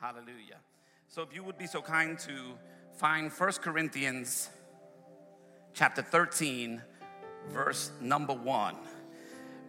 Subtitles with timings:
[0.00, 0.56] Hallelujah.
[1.08, 2.32] So if you would be so kind to
[2.94, 4.48] find First Corinthians
[5.74, 6.80] chapter 13,
[7.50, 8.76] verse number 1.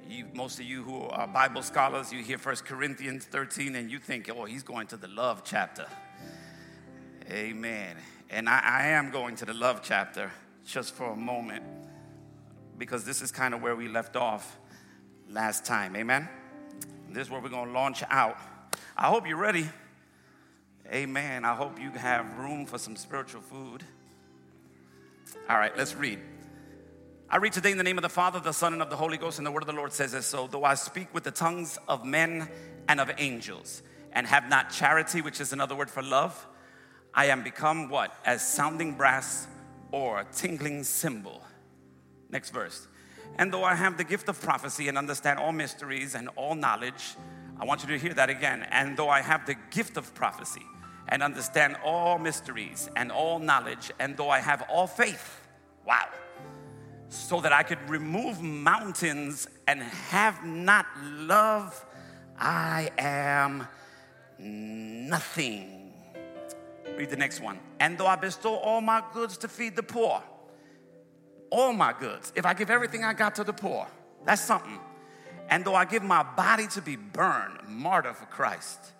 [0.07, 3.99] You, most of you who are Bible scholars, you hear First Corinthians 13 and you
[3.99, 5.85] think, oh, he's going to the love chapter.
[7.29, 7.97] Amen.
[8.29, 10.31] And I, I am going to the love chapter
[10.65, 11.65] just for a moment
[12.77, 14.57] because this is kind of where we left off
[15.29, 15.93] last time.
[15.97, 16.29] Amen.
[17.09, 18.37] This is where we're going to launch out.
[18.95, 19.67] I hope you're ready.
[20.87, 21.45] Amen.
[21.45, 23.83] I hope you have room for some spiritual food.
[25.49, 26.19] All right, let's read.
[27.29, 29.17] I read today in the name of the Father, the Son, and of the Holy
[29.17, 31.31] Ghost, and the word of the Lord says as so though I speak with the
[31.31, 32.49] tongues of men
[32.89, 36.45] and of angels, and have not charity, which is another word for love,
[37.13, 38.13] I am become what?
[38.25, 39.47] As sounding brass
[39.91, 41.41] or tingling cymbal.
[42.29, 42.87] Next verse.
[43.37, 47.15] And though I have the gift of prophecy and understand all mysteries and all knowledge,
[47.59, 48.67] I want you to hear that again.
[48.71, 50.65] And though I have the gift of prophecy
[51.11, 55.41] and understand all mysteries and all knowledge, and though I have all faith,
[55.85, 56.07] wow,
[57.09, 61.85] so that I could remove mountains and have not love,
[62.39, 63.67] I am
[64.39, 65.93] nothing.
[66.97, 67.59] Read the next one.
[67.81, 70.23] And though I bestow all my goods to feed the poor,
[71.49, 73.85] all my goods, if I give everything I got to the poor,
[74.25, 74.79] that's something.
[75.49, 78.93] And though I give my body to be burned, martyr for Christ,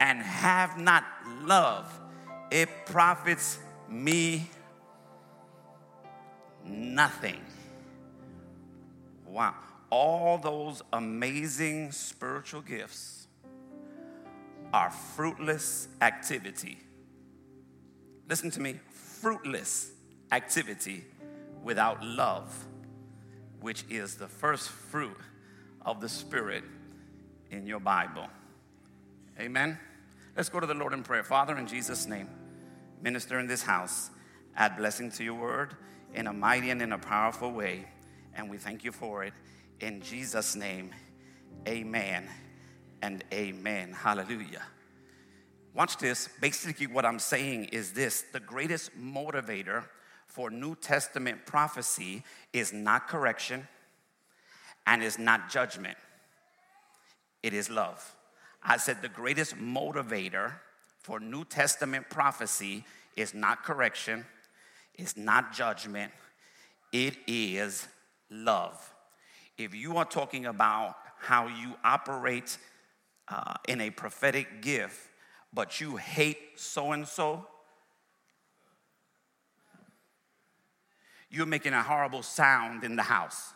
[0.00, 1.04] and have not
[1.42, 2.00] love,
[2.50, 4.48] it profits me
[6.64, 7.40] nothing.
[9.26, 9.54] Wow.
[9.90, 13.26] All those amazing spiritual gifts
[14.72, 16.78] are fruitless activity.
[18.28, 19.90] Listen to me fruitless
[20.30, 21.04] activity
[21.62, 22.66] without love,
[23.60, 25.16] which is the first fruit
[25.84, 26.64] of the Spirit
[27.50, 28.28] in your Bible.
[29.40, 29.78] Amen.
[30.38, 31.24] Let's go to the Lord in prayer.
[31.24, 32.28] Father, in Jesus' name,
[33.02, 34.10] minister in this house,
[34.54, 35.74] add blessing to your word
[36.14, 37.86] in a mighty and in a powerful way.
[38.34, 39.32] And we thank you for it.
[39.80, 40.92] In Jesus' name,
[41.66, 42.28] amen
[43.02, 43.92] and amen.
[43.92, 44.62] Hallelujah.
[45.74, 46.28] Watch this.
[46.40, 49.86] Basically, what I'm saying is this the greatest motivator
[50.28, 52.22] for New Testament prophecy
[52.52, 53.66] is not correction
[54.86, 55.98] and is not judgment,
[57.42, 58.14] it is love.
[58.62, 60.52] I said the greatest motivator
[61.00, 62.84] for New Testament prophecy
[63.16, 64.26] is not correction,
[64.94, 66.12] is not judgment,
[66.92, 67.88] it is
[68.30, 68.92] love.
[69.56, 72.58] If you are talking about how you operate
[73.28, 74.98] uh, in a prophetic gift,
[75.52, 77.46] but you hate so and so,
[81.30, 83.52] you're making a horrible sound in the house.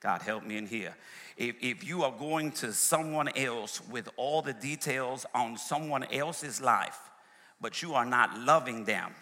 [0.00, 0.94] God help me in here.
[1.36, 6.60] If, if you are going to someone else with all the details on someone else's
[6.60, 6.98] life,
[7.60, 9.12] but you are not loving them,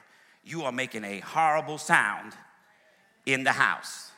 [0.44, 2.32] you are making a horrible sound
[3.26, 4.10] in the house.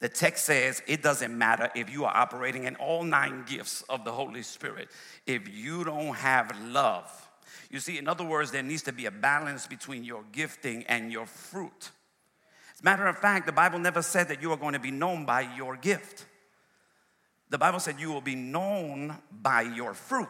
[0.00, 4.04] The text says it doesn't matter if you are operating in all nine gifts of
[4.04, 4.88] the Holy Spirit.
[5.26, 7.28] If you don't have love,
[7.70, 11.12] you see, in other words, there needs to be a balance between your gifting and
[11.12, 11.90] your fruit.
[12.74, 14.90] As a matter of fact, the Bible never said that you are going to be
[14.90, 16.24] known by your gift.
[17.50, 20.28] The Bible said you will be known by your fruit.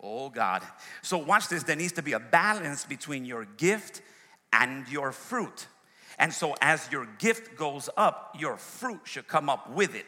[0.00, 0.62] Oh God.
[1.02, 1.62] So watch this.
[1.62, 4.02] There needs to be a balance between your gift
[4.52, 5.66] and your fruit.
[6.18, 10.06] And so as your gift goes up, your fruit should come up with it.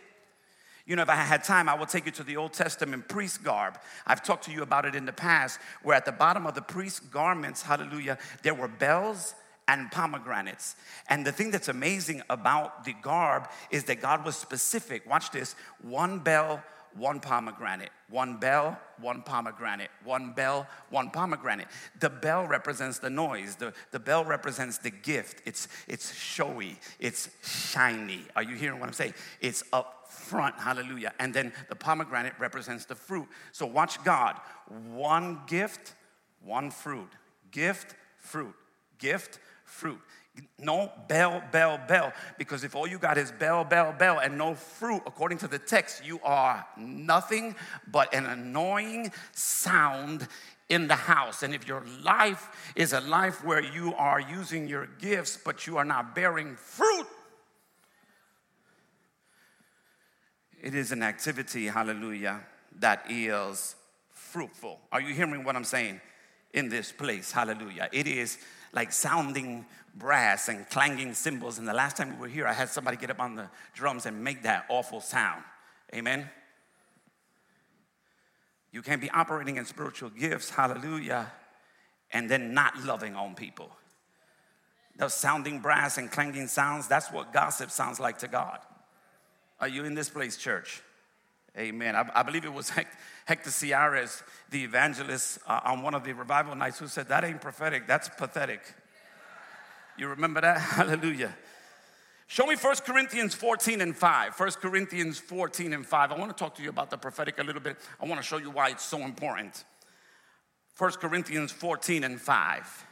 [0.87, 3.45] You know, if I had time, I would take you to the Old Testament priest
[3.45, 3.78] garb.
[4.07, 6.62] I've talked to you about it in the past, where at the bottom of the
[6.62, 9.34] priest garments, hallelujah, there were bells
[9.69, 10.75] and pomegranates.
[11.09, 15.09] And the thing that's amazing about the garb is that God was specific.
[15.09, 16.62] Watch this one bell,
[16.97, 21.69] one pomegranate, one bell, one pomegranate, one bell, one pomegranate.
[22.01, 25.43] The bell represents the noise, the, the bell represents the gift.
[25.45, 28.25] It's, it's showy, it's shiny.
[28.34, 29.15] Are you hearing what I'm saying?
[29.41, 31.12] It's up front, hallelujah.
[31.19, 33.28] And then the pomegranate represents the fruit.
[33.53, 34.41] So watch God
[34.91, 35.95] one gift,
[36.42, 37.10] one fruit.
[37.51, 38.54] Gift, fruit.
[38.98, 40.00] Gift, fruit.
[40.59, 42.12] No bell, bell, bell.
[42.38, 45.59] Because if all you got is bell, bell, bell, and no fruit, according to the
[45.59, 47.56] text, you are nothing
[47.91, 50.28] but an annoying sound
[50.68, 51.42] in the house.
[51.42, 55.76] And if your life is a life where you are using your gifts, but you
[55.76, 57.06] are not bearing fruit,
[60.60, 62.41] it is an activity, hallelujah,
[62.80, 63.76] that is
[64.10, 64.80] fruitful.
[64.92, 66.00] Are you hearing what I'm saying
[66.53, 67.32] in this place?
[67.32, 67.88] Hallelujah.
[67.92, 68.38] It is
[68.72, 71.59] like sounding brass and clanging cymbals.
[71.59, 74.06] And the last time we were here, I had somebody get up on the drums
[74.06, 75.42] and make that awful sound.
[75.94, 76.28] Amen.
[78.70, 81.32] You can't be operating in spiritual gifts, hallelujah,
[82.12, 83.70] and then not loving on people.
[84.97, 88.59] Those sounding brass and clanging sounds, that's what gossip sounds like to God.
[89.60, 90.82] Are you in this place, church?
[91.59, 91.97] Amen.
[91.97, 96.55] I, I believe it was Hector Ciares, the evangelist, uh, on one of the revival
[96.55, 98.63] nights, who said, That ain't prophetic, that's pathetic.
[99.97, 100.59] You remember that?
[100.60, 101.34] Hallelujah.
[102.28, 104.39] Show me 1 Corinthians 14 and 5.
[104.39, 106.13] 1 Corinthians 14 and 5.
[106.13, 107.78] I want to talk to you about the prophetic a little bit.
[108.01, 109.65] I want to show you why it's so important.
[110.77, 112.87] 1 Corinthians 14 and 5.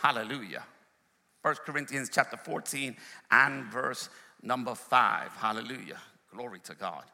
[0.00, 0.64] Hallelujah.
[1.42, 2.96] 1 Corinthians chapter 14
[3.30, 4.08] and verse
[4.42, 5.32] number 5.
[5.36, 5.98] Hallelujah.
[6.34, 7.04] Glory to God.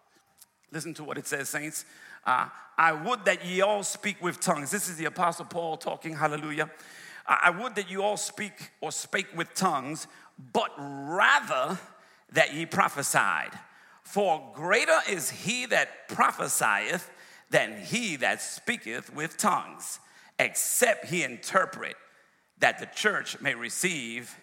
[0.73, 1.85] Listen to what it says, saints.
[2.27, 2.49] Uh,
[2.79, 4.71] I would that ye all speak with tongues.
[4.71, 6.17] This is the Apostle Paul talking.
[6.17, 6.71] Hallelujah.
[7.27, 10.07] I would that you all speak or spake with tongues,
[10.53, 11.79] but rather
[12.33, 13.53] that ye prophesied.
[14.03, 17.11] For greater is he that prophesieth
[17.51, 20.01] than he that speaketh with tongues,
[20.39, 21.97] except he interpret,
[22.59, 24.37] that the church may receive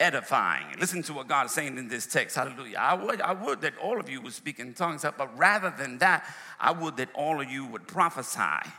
[0.00, 0.64] edifying.
[0.80, 2.34] Listen to what God is saying in this text.
[2.34, 2.78] Hallelujah.
[2.78, 5.98] I would, I would that all of you would speak in tongues, but rather than
[5.98, 6.26] that,
[6.58, 8.70] I would that all of you would prophesy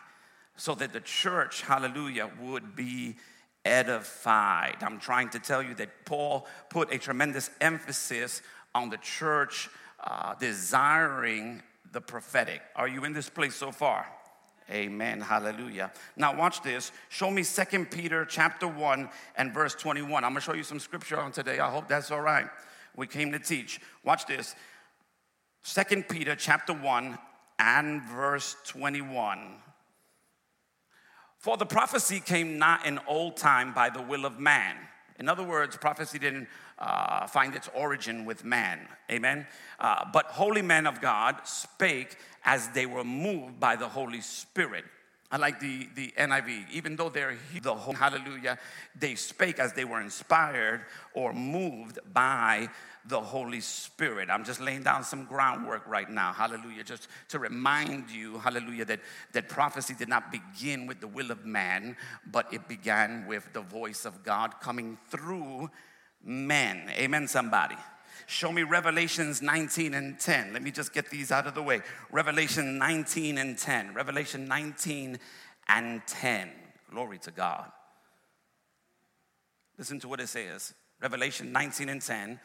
[0.57, 3.15] so that the church, hallelujah, would be
[3.63, 4.77] edified.
[4.81, 8.41] I'm trying to tell you that Paul put a tremendous emphasis
[8.73, 9.69] on the church
[10.03, 12.61] uh, desiring the prophetic.
[12.75, 14.07] Are you in this place so far?
[14.71, 15.21] Amen.
[15.21, 15.91] Hallelujah.
[16.15, 16.91] Now watch this.
[17.09, 20.23] Show me Second Peter chapter 1 and verse 21.
[20.23, 21.59] I'm going to show you some scripture on today.
[21.59, 22.47] I hope that's all right.
[22.95, 23.79] We came to teach.
[24.03, 24.55] Watch this.
[25.63, 27.17] Second Peter chapter 1
[27.59, 29.57] and verse 21.
[31.37, 34.75] For the prophecy came not in old time by the will of man.
[35.21, 36.47] In other words, prophecy didn't
[36.79, 38.79] uh, find its origin with man.
[39.11, 39.45] Amen.
[39.79, 44.83] Uh, but holy men of God spake as they were moved by the Holy Spirit.
[45.31, 46.71] I like the, the NIV.
[46.71, 48.59] Even though they're the whole hallelujah,
[48.99, 50.81] they spake as they were inspired
[51.13, 52.69] or moved by
[53.05, 54.29] the Holy Spirit.
[54.29, 58.99] I'm just laying down some groundwork right now, hallelujah, just to remind you, hallelujah, that,
[59.31, 61.95] that prophecy did not begin with the will of man,
[62.31, 65.71] but it began with the voice of God coming through
[66.23, 66.91] men.
[66.91, 67.77] Amen, somebody.
[68.27, 70.53] Show me Revelations 19 and 10.
[70.53, 71.81] Let me just get these out of the way.
[72.11, 73.93] Revelation 19 and 10.
[73.93, 75.19] Revelation 19
[75.67, 76.49] and 10.
[76.89, 77.71] Glory to God.
[79.77, 80.73] Listen to what it says.
[81.01, 82.39] Revelation 19 and 10.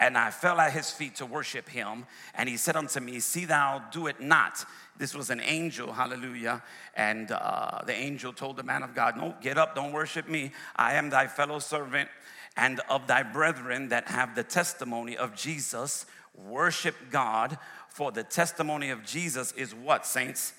[0.00, 2.06] And I fell at his feet to worship him.
[2.34, 4.64] And he said unto me, See thou do it not.
[4.98, 6.62] This was an angel, hallelujah.
[6.96, 10.50] And uh, the angel told the man of God, No, get up, don't worship me.
[10.74, 12.08] I am thy fellow servant
[12.56, 16.06] and of thy brethren that have the testimony of Jesus.
[16.34, 17.58] Worship God,
[17.88, 20.54] for the testimony of Jesus is what, saints?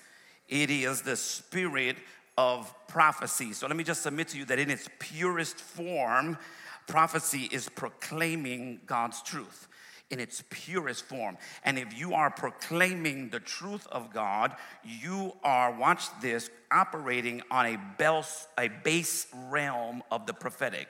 [0.48, 1.96] It is the spirit
[2.36, 3.52] of prophecy.
[3.52, 6.38] So let me just submit to you that in its purest form,
[6.86, 9.68] prophecy is proclaiming God's truth
[10.10, 11.36] in its purest form.
[11.64, 14.54] And if you are proclaiming the truth of God,
[14.84, 20.88] you are, watch this, operating on a, base, realm of the prophetic.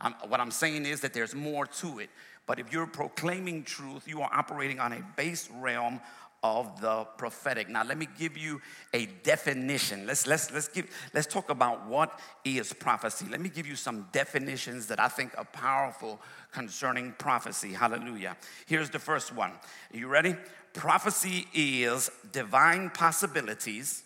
[0.00, 2.10] Um, what I'm saying is that there's more to it.
[2.46, 6.00] But if you're proclaiming truth, you are operating on a base realm
[6.42, 7.68] of the prophetic.
[7.68, 8.60] Now let me give you
[8.94, 10.06] a definition.
[10.06, 13.26] Let's let's let's give let's talk about what is prophecy.
[13.30, 16.20] Let me give you some definitions that I think are powerful
[16.50, 17.72] concerning prophecy.
[17.72, 18.36] Hallelujah.
[18.66, 19.50] Here's the first one.
[19.50, 20.34] Are you ready?
[20.72, 24.04] Prophecy is divine possibilities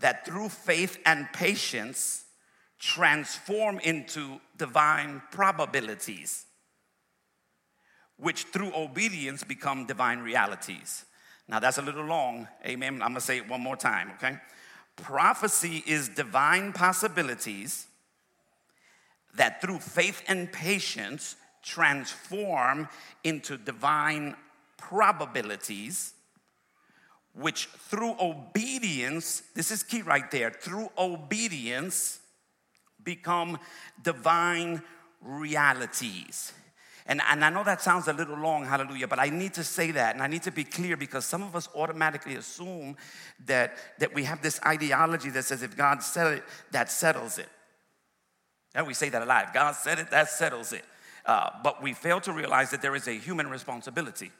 [0.00, 2.24] that through faith and patience
[2.80, 6.46] transform into divine probabilities,
[8.16, 11.04] which through obedience become divine realities.
[11.46, 12.48] Now, that's a little long.
[12.64, 12.94] Amen.
[12.94, 14.38] I'm going to say it one more time, okay?
[14.96, 17.86] Prophecy is divine possibilities
[19.34, 22.88] that through faith and patience transform
[23.24, 24.36] into divine
[24.78, 26.14] probabilities,
[27.34, 32.19] which through obedience, this is key right there, through obedience,
[33.04, 33.58] become
[34.02, 34.82] divine
[35.20, 36.52] realities.
[37.06, 39.90] And, and I know that sounds a little long, hallelujah, but I need to say
[39.90, 42.96] that and I need to be clear because some of us automatically assume
[43.46, 47.48] that, that we have this ideology that says if God said it, that settles it.
[48.74, 49.46] And we say that a lot.
[49.48, 50.84] If God said it, that settles it.
[51.26, 54.30] Uh, but we fail to realize that there is a human responsibility.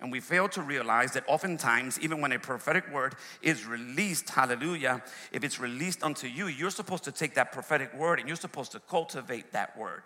[0.00, 5.02] And we fail to realize that oftentimes, even when a prophetic word is released, hallelujah,
[5.30, 8.72] if it's released unto you, you're supposed to take that prophetic word and you're supposed
[8.72, 10.02] to cultivate that word.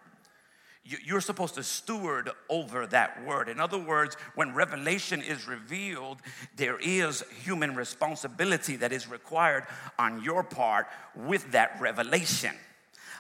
[0.85, 3.49] you're supposed to steward over that word.
[3.49, 6.19] In other words, when revelation is revealed,
[6.57, 9.65] there is human responsibility that is required
[9.99, 12.55] on your part with that revelation.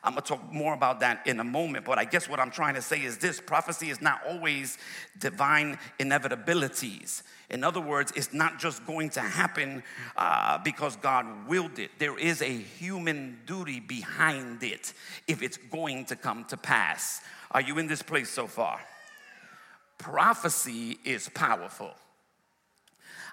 [0.05, 2.75] I'm gonna talk more about that in a moment, but I guess what I'm trying
[2.75, 4.77] to say is this prophecy is not always
[5.19, 7.23] divine inevitabilities.
[7.49, 9.83] In other words, it's not just going to happen
[10.17, 11.91] uh, because God willed it.
[11.99, 14.93] There is a human duty behind it
[15.27, 17.23] if it's going to come to pass.
[17.51, 18.81] Are you in this place so far?
[19.99, 21.95] Prophecy is powerful.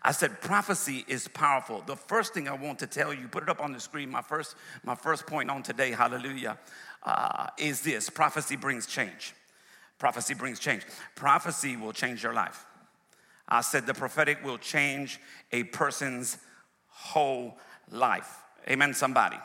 [0.03, 1.83] I said prophecy is powerful.
[1.85, 4.09] The first thing I want to tell you, put it up on the screen.
[4.09, 6.57] My first, my first point on today, hallelujah,
[7.03, 9.33] uh, is this: prophecy brings change.
[9.99, 10.83] Prophecy brings change.
[11.15, 12.65] Prophecy will change your life.
[13.47, 15.19] I said the prophetic will change
[15.51, 16.37] a person's
[16.87, 17.57] whole
[17.91, 18.39] life.
[18.67, 18.93] Amen.
[18.95, 19.37] Somebody,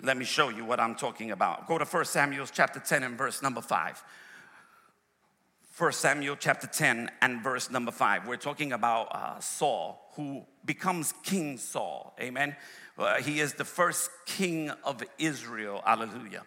[0.00, 1.66] let me show you what I'm talking about.
[1.66, 4.02] Go to 1 Samuel chapter 10 and verse number 5.
[5.80, 8.26] 1 Samuel chapter 10 and verse number 5.
[8.26, 12.14] We're talking about uh, Saul, who becomes King Saul.
[12.20, 12.54] Amen.
[12.98, 15.80] Uh, he is the first king of Israel.
[15.86, 16.42] Hallelujah.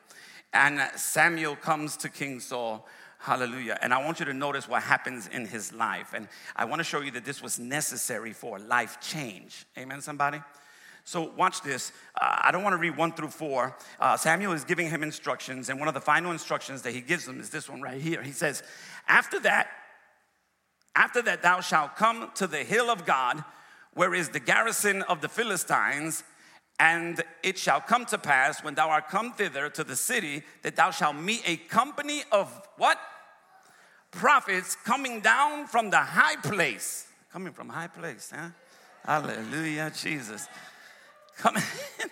[0.53, 2.87] And Samuel comes to King Saul.
[3.17, 3.79] Hallelujah.
[3.81, 6.13] And I want you to notice what happens in his life.
[6.13, 9.65] And I want to show you that this was necessary for life change.
[9.79, 10.41] Amen, somebody?
[11.05, 11.91] So, watch this.
[12.15, 13.75] Uh, I don't want to read one through four.
[13.99, 17.27] Uh, Samuel is giving him instructions, and one of the final instructions that he gives
[17.27, 18.23] him is this one right here.
[18.23, 18.63] He says,
[19.07, 19.67] After that,
[20.95, 23.43] after that, thou shalt come to the hill of God,
[23.93, 26.23] where is the garrison of the Philistines,
[26.79, 30.75] and it shall come to pass when thou art come thither to the city that
[30.75, 32.99] thou shalt meet a company of what?
[34.11, 37.07] Prophets coming down from the high place.
[37.31, 38.49] Coming from high place, huh?
[39.05, 40.47] Hallelujah, Jesus
[41.37, 41.63] coming,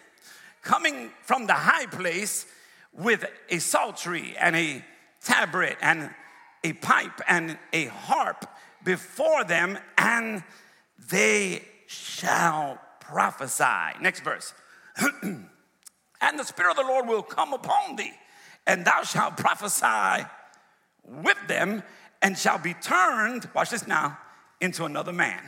[0.62, 2.46] coming from the high place
[2.94, 4.84] with a psaltery and a
[5.24, 6.10] tabret and
[6.64, 8.46] a pipe and a harp
[8.84, 10.44] before them, and
[11.10, 14.00] they shall prophesy.
[14.02, 14.54] Next verse.
[15.24, 18.14] and the Spirit of the Lord will come upon thee,
[18.68, 20.26] and thou shalt prophesy
[21.04, 21.84] with them,
[22.22, 24.18] and shall be turned, watch this now,
[24.60, 25.42] into another man.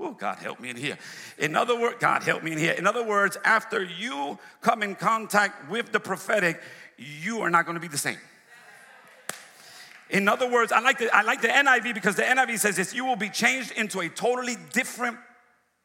[0.00, 0.98] Oh, God help me in here.
[1.38, 2.72] In other words, God help me in here.
[2.72, 6.60] In other words, after you come in contact with the prophetic,
[6.98, 8.18] you are not going to be the same.
[10.14, 12.94] In other words, I like the, I like the NIV because the NIV says this
[12.94, 15.18] you will be changed into a totally different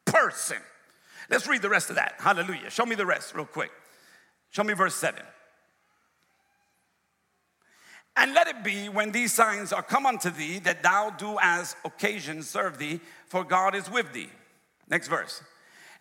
[0.05, 0.57] person.
[1.31, 2.13] Let's read the rest of that.
[2.19, 2.69] Hallelujah.
[2.69, 3.71] Show me the rest real quick.
[4.51, 5.19] Show me verse 7.
[8.17, 11.75] And let it be when these signs are come unto thee that thou do as
[11.83, 14.29] occasion serve thee, for God is with thee.
[14.87, 15.41] Next verse.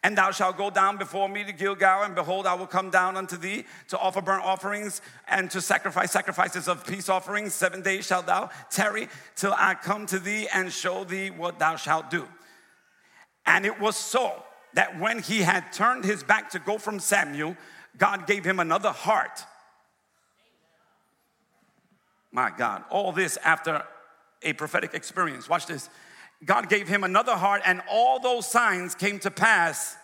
[0.05, 3.17] And thou shalt go down before me to Gilgal, and behold, I will come down
[3.17, 7.53] unto thee to offer burnt offerings and to sacrifice sacrifices of peace offerings.
[7.53, 11.75] Seven days shalt thou tarry till I come to thee and show thee what thou
[11.77, 12.29] shalt do.
[13.45, 17.57] And it was so that when he had turned his back to go from Samuel,
[17.97, 19.45] God gave him another heart
[22.33, 22.85] my God.
[22.91, 23.83] All this after
[24.43, 25.49] a prophetic experience.
[25.49, 25.89] Watch this.
[26.45, 29.97] God gave him another heart, and all those signs came to pass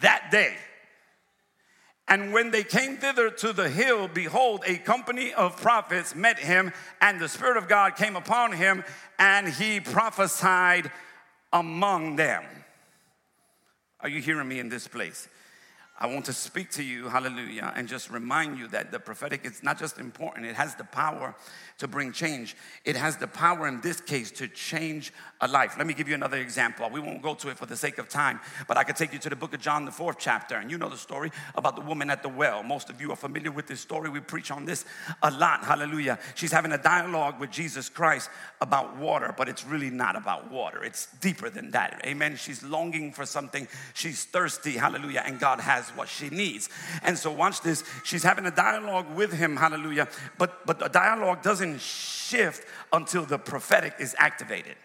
[0.00, 0.56] that day.
[2.08, 6.72] And when they came thither to the hill, behold, a company of prophets met him,
[7.02, 8.82] and the Spirit of God came upon him,
[9.18, 10.90] and he prophesied
[11.52, 12.44] among them.
[14.00, 15.28] Are you hearing me in this place?
[16.00, 19.64] I want to speak to you, hallelujah, and just remind you that the prophetic is
[19.64, 21.34] not just important, it has the power
[21.78, 22.56] to bring change.
[22.84, 25.74] It has the power in this case to change a life.
[25.78, 26.88] Let me give you another example.
[26.90, 29.18] We won't go to it for the sake of time, but I could take you
[29.20, 31.82] to the book of John, the fourth chapter, and you know the story about the
[31.82, 32.62] woman at the well.
[32.62, 34.08] Most of you are familiar with this story.
[34.10, 34.84] We preach on this
[35.22, 36.18] a lot, hallelujah.
[36.34, 40.84] She's having a dialogue with Jesus Christ about water, but it's really not about water,
[40.84, 42.00] it's deeper than that.
[42.04, 42.36] Amen.
[42.36, 46.68] She's longing for something, she's thirsty, hallelujah, and God has what she needs.
[47.02, 47.84] And so watch this.
[48.04, 50.08] She's having a dialogue with him, hallelujah.
[50.38, 54.76] But but the dialogue doesn't shift until the prophetic is activated.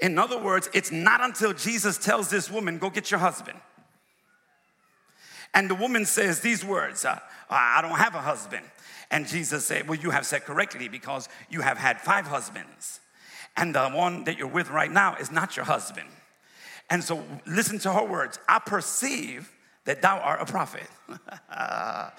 [0.00, 3.58] In other words, it's not until Jesus tells this woman, go get your husband.
[5.54, 7.18] And the woman says these words, uh,
[7.50, 8.64] I don't have a husband.
[9.10, 13.00] And Jesus said, Well, you have said correctly because you have had five husbands.
[13.56, 16.08] And the one that you're with right now is not your husband.
[16.90, 19.50] And so listen to her words I perceive
[19.88, 20.86] that thou art a prophet.
[21.50, 22.12] I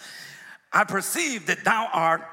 [0.87, 2.23] perceive that thou art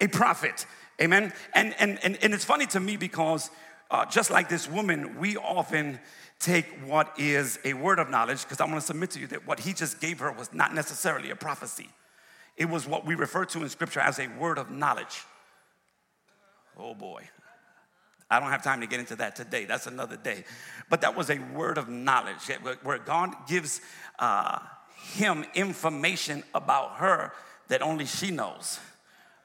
[0.00, 0.64] a prophet.
[1.02, 1.32] Amen.
[1.54, 3.50] And, and, and, and it's funny to me because
[3.90, 5.98] uh, just like this woman, we often
[6.38, 9.44] take what is a word of knowledge, because I want to submit to you that
[9.44, 11.88] what he just gave her was not necessarily a prophecy.
[12.56, 15.24] It was what we refer to in scripture as a word of knowledge.
[16.78, 17.28] Oh boy.
[18.30, 19.66] I don't have time to get into that today.
[19.66, 20.44] That's another day.
[20.90, 22.50] But that was a word of knowledge
[22.82, 23.80] where God gives
[24.18, 24.58] uh,
[25.14, 27.32] him information about her
[27.68, 28.78] that only she knows.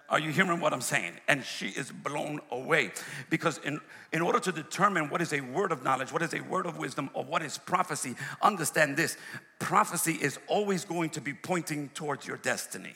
[0.10, 1.14] Are you hearing what I'm saying?
[1.30, 2.92] And she is blown away.
[3.30, 3.80] Because in,
[4.12, 6.78] in order to determine what is a word of knowledge, what is a word of
[6.78, 9.16] wisdom, or what is prophecy, understand this
[9.60, 12.94] prophecy is always going to be pointing towards your destiny.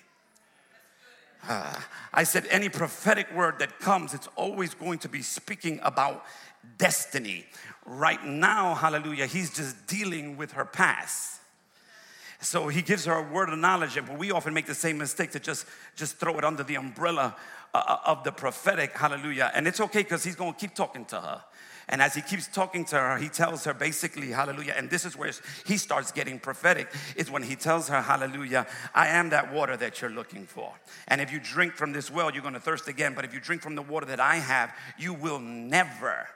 [1.47, 1.79] Uh,
[2.13, 6.25] I said, any prophetic word that comes, it's always going to be speaking about
[6.77, 7.45] destiny.
[7.85, 11.39] Right now, hallelujah, he's just dealing with her past.
[12.45, 15.31] So he gives her a word of knowledge, but we often make the same mistake
[15.31, 17.35] to just, just throw it under the umbrella
[17.73, 19.51] uh, uh, of the prophetic, hallelujah.
[19.55, 21.41] And it's okay because he's going to keep talking to her.
[21.89, 24.75] And as he keeps talking to her, he tells her basically, hallelujah.
[24.77, 25.31] And this is where
[25.65, 29.99] he starts getting prophetic, is when he tells her, hallelujah, I am that water that
[30.01, 30.71] you're looking for.
[31.07, 33.13] And if you drink from this well, you're going to thirst again.
[33.15, 36.27] But if you drink from the water that I have, you will never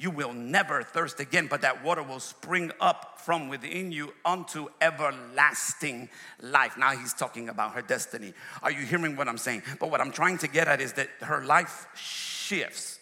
[0.00, 4.68] you will never thirst again, but that water will spring up from within you unto
[4.80, 6.08] everlasting
[6.40, 6.78] life.
[6.78, 8.32] Now he's talking about her destiny.
[8.62, 9.62] Are you hearing what I'm saying?
[9.78, 12.98] But what I'm trying to get at is that her life shifts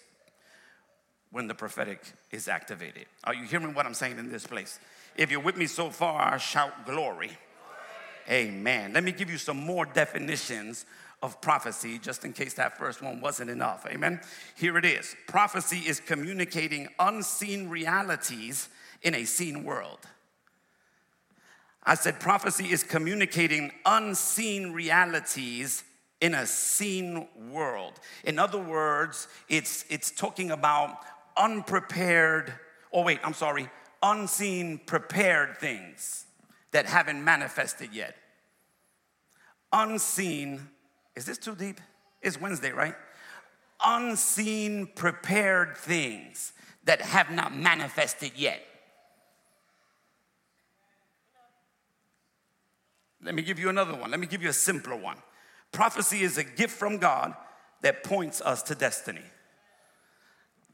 [1.31, 2.03] when the prophetic
[2.33, 3.07] is activated.
[3.23, 4.81] Are you hearing what I'm saying in this place?
[5.17, 7.31] If you're with me so far, shout glory.
[8.29, 8.93] Amen.
[8.93, 10.85] Let me give you some more definitions
[11.23, 13.87] of prophecy, just in case that first one wasn't enough.
[13.87, 14.21] Amen.
[14.57, 18.69] Here it is prophecy is communicating unseen realities
[19.03, 20.01] in a seen world.
[21.85, 25.85] I said prophecy is communicating unseen realities
[26.21, 27.95] in a seen world.
[28.25, 30.99] In other words, it's, it's talking about
[31.37, 32.53] unprepared,
[32.93, 33.71] oh, wait, I'm sorry,
[34.03, 36.27] unseen prepared things
[36.73, 38.17] that haven't manifested yet.
[39.73, 40.69] Unseen
[41.19, 41.81] is this too deep?
[42.23, 42.95] It's Wednesday, right?
[43.85, 46.53] Unseen, prepared things
[46.85, 48.63] that have not manifested yet.
[53.21, 54.13] Let me give you another one.
[54.13, 55.17] Let me give you a simpler one.
[55.73, 57.35] Prophecy is a gift from God
[57.83, 59.25] that points us to destiny.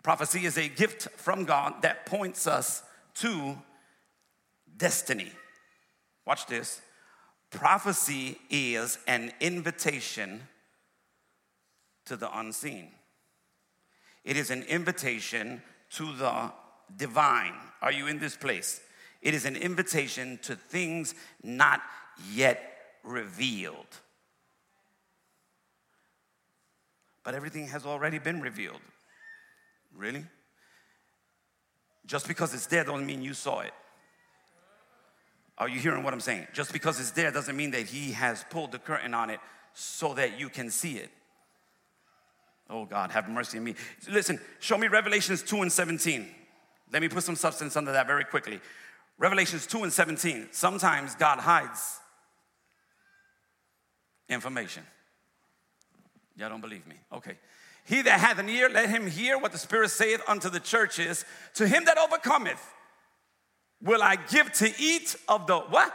[0.02, 2.82] Prophecy is a gift from God that points us
[3.14, 3.56] to
[4.76, 5.32] destiny.
[6.26, 6.82] Watch this.
[7.54, 10.42] Prophecy is an invitation
[12.04, 12.88] to the unseen.
[14.24, 15.62] It is an invitation
[15.92, 16.50] to the
[16.96, 17.54] divine.
[17.80, 18.80] Are you in this place?
[19.22, 21.14] It is an invitation to things
[21.44, 21.80] not
[22.32, 22.60] yet
[23.04, 23.86] revealed.
[27.22, 28.80] But everything has already been revealed.
[29.96, 30.24] Really?
[32.04, 33.72] Just because it's there doesn't mean you saw it.
[35.56, 36.48] Are you hearing what I'm saying?
[36.52, 39.40] Just because it's there doesn't mean that He has pulled the curtain on it
[39.72, 41.10] so that you can see it.
[42.68, 43.74] Oh God, have mercy on me.
[44.08, 46.26] Listen, show me Revelations 2 and 17.
[46.92, 48.60] Let me put some substance under that very quickly.
[49.18, 50.48] Revelations 2 and 17.
[50.50, 51.98] Sometimes God hides
[54.28, 54.82] information.
[56.36, 56.96] Y'all don't believe me?
[57.12, 57.36] Okay.
[57.84, 61.24] He that hath an ear, let him hear what the Spirit saith unto the churches.
[61.54, 62.60] To him that overcometh,
[63.84, 65.94] will I give to eat of the what?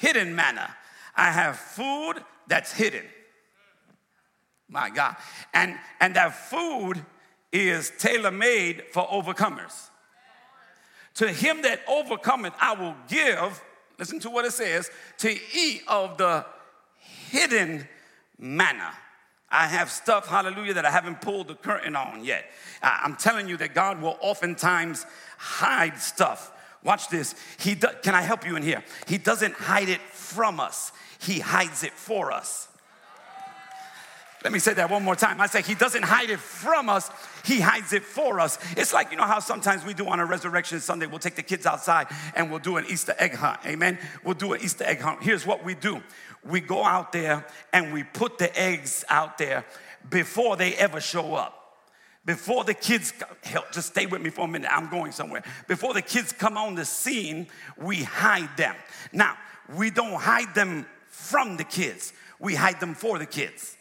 [0.00, 0.76] Hidden manna.
[1.16, 2.14] I have food
[2.46, 3.04] that's hidden.
[4.68, 5.16] My God.
[5.52, 7.04] And, and that food
[7.52, 9.88] is tailor made for overcomers.
[11.16, 13.62] To him that overcometh, I will give,
[13.98, 16.46] listen to what it says, to eat of the
[17.30, 17.86] hidden
[18.38, 18.92] manna.
[19.52, 22.46] I have stuff, hallelujah, that I haven't pulled the curtain on yet.
[22.82, 25.04] I'm telling you that God will oftentimes
[25.36, 26.50] hide stuff.
[26.82, 27.34] Watch this.
[27.60, 28.82] He do, can I help you in here?
[29.06, 32.68] He doesn't hide it from us, He hides it for us.
[34.42, 35.40] Let me say that one more time.
[35.40, 37.10] I say he doesn't hide it from us,
[37.44, 38.58] he hides it for us.
[38.76, 41.42] It's like, you know how sometimes we do on a resurrection Sunday, we'll take the
[41.42, 43.60] kids outside and we'll do an Easter egg hunt.
[43.64, 43.98] Amen.
[44.24, 45.22] We'll do an Easter egg hunt.
[45.22, 46.02] Here's what we do
[46.44, 49.64] we go out there and we put the eggs out there
[50.08, 51.58] before they ever show up.
[52.24, 55.42] Before the kids, help, just stay with me for a minute, I'm going somewhere.
[55.66, 58.76] Before the kids come on the scene, we hide them.
[59.12, 59.36] Now,
[59.74, 63.76] we don't hide them from the kids, we hide them for the kids.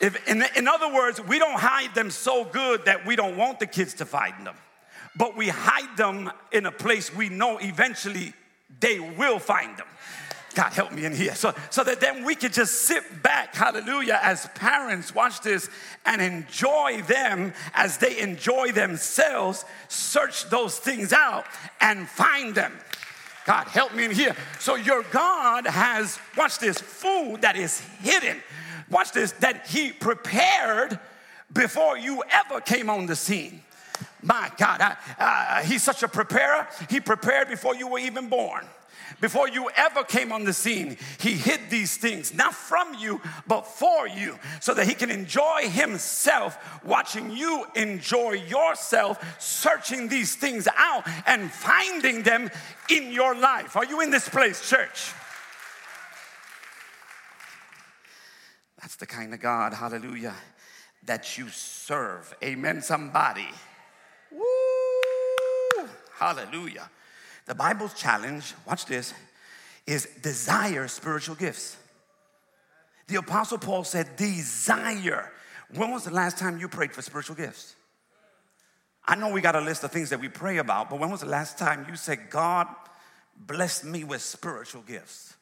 [0.00, 3.60] If, in, in other words, we don't hide them so good that we don't want
[3.60, 4.56] the kids to find them,
[5.16, 8.34] but we hide them in a place we know eventually
[8.80, 9.86] they will find them.
[10.56, 11.34] God help me in here.
[11.34, 15.68] So, so that then we could just sit back, hallelujah, as parents, watch this,
[16.06, 21.44] and enjoy them as they enjoy themselves, search those things out
[21.82, 22.72] and find them.
[23.44, 24.34] God, help me in here.
[24.58, 28.42] So your God has, watch this, food that is hidden.
[28.88, 30.98] Watch this, that He prepared
[31.52, 33.62] before you ever came on the scene.
[34.22, 36.66] My God, I, uh, He's such a preparer.
[36.88, 38.66] He prepared before you were even born.
[39.20, 43.66] Before you ever came on the scene, he hid these things, not from you, but
[43.66, 50.68] for you, so that he can enjoy himself watching you enjoy yourself, searching these things
[50.76, 52.50] out and finding them
[52.90, 53.76] in your life.
[53.76, 55.12] Are you in this place, church?
[58.80, 60.34] That's the kind of God, hallelujah,
[61.04, 62.34] that you serve.
[62.42, 63.48] Amen, somebody.
[64.30, 65.88] Woo!
[66.14, 66.88] Hallelujah.
[67.46, 69.14] The Bible's challenge, watch this,
[69.86, 71.76] is desire spiritual gifts.
[73.06, 75.32] The Apostle Paul said, desire.
[75.74, 77.74] When was the last time you prayed for spiritual gifts?
[79.04, 81.20] I know we got a list of things that we pray about, but when was
[81.20, 82.66] the last time you said, God,
[83.36, 85.34] bless me with spiritual gifts?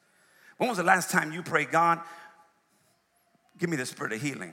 [0.59, 2.01] When was the last time you prayed, God,
[3.59, 4.53] give me the spirit of healing?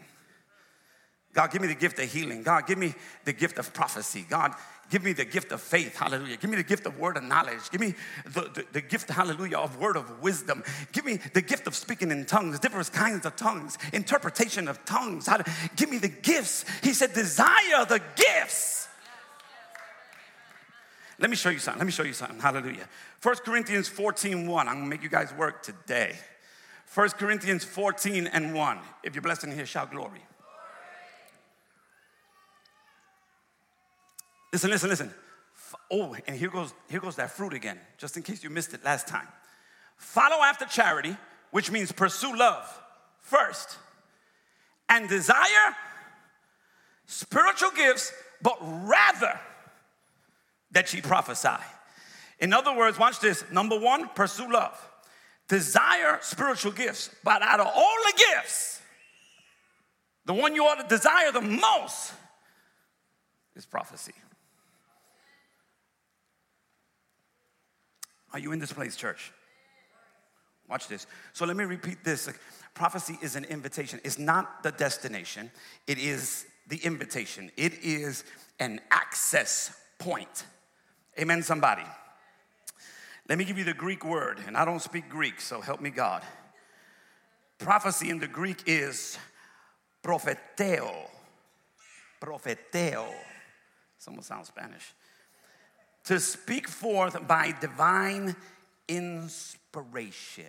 [1.33, 2.43] God, give me the gift of healing.
[2.43, 2.93] God, give me
[3.25, 4.25] the gift of prophecy.
[4.29, 4.53] God,
[4.91, 6.35] Give me the gift of faith, hallelujah.
[6.35, 7.69] Give me the gift of word of knowledge.
[7.71, 10.65] Give me the, the, the, gift, hallelujah, of word of wisdom.
[10.91, 15.27] Give me the gift of speaking in tongues, different kinds of tongues, interpretation of tongues.
[15.27, 16.65] How to, Give me the gifts.
[16.83, 18.89] He said, desire the gifts.
[21.19, 21.79] Let me show you something.
[21.79, 22.39] Let me show you something.
[22.39, 22.89] Hallelujah.
[23.23, 24.67] 1 Corinthians 14 1.
[24.67, 26.17] I'm going to make you guys work today.
[26.93, 28.79] 1 Corinthians 14 and 1.
[29.03, 30.21] If you're blessed in here, shout glory.
[34.51, 35.13] Listen, listen, listen.
[35.89, 38.83] Oh, and here goes, here goes that fruit again, just in case you missed it
[38.83, 39.27] last time.
[39.97, 41.15] Follow after charity,
[41.51, 42.65] which means pursue love
[43.21, 43.77] first,
[44.89, 45.75] and desire
[47.05, 48.11] spiritual gifts,
[48.41, 49.39] but rather
[50.71, 51.49] that ye prophesy.
[52.39, 53.43] In other words, watch this.
[53.51, 54.77] Number one, pursue love.
[55.47, 58.81] Desire spiritual gifts, but out of all the gifts,
[60.25, 62.13] the one you ought to desire the most
[63.55, 64.13] is prophecy.
[68.33, 69.31] Are you in this place, church?
[70.69, 71.05] Watch this.
[71.33, 72.29] So let me repeat this.
[72.73, 73.99] Prophecy is an invitation.
[74.03, 75.51] It's not the destination,
[75.87, 77.51] it is the invitation.
[77.57, 78.23] It is
[78.59, 80.45] an access point.
[81.19, 81.83] Amen, somebody.
[83.27, 85.89] Let me give you the Greek word, and I don't speak Greek, so help me
[85.89, 86.23] God.
[87.59, 89.17] Prophecy in the Greek is
[90.03, 90.91] propheteo.
[92.21, 93.07] Propheteo.
[93.97, 94.93] Someone sounds Spanish
[96.05, 98.35] to speak forth by divine
[98.87, 100.45] inspiration.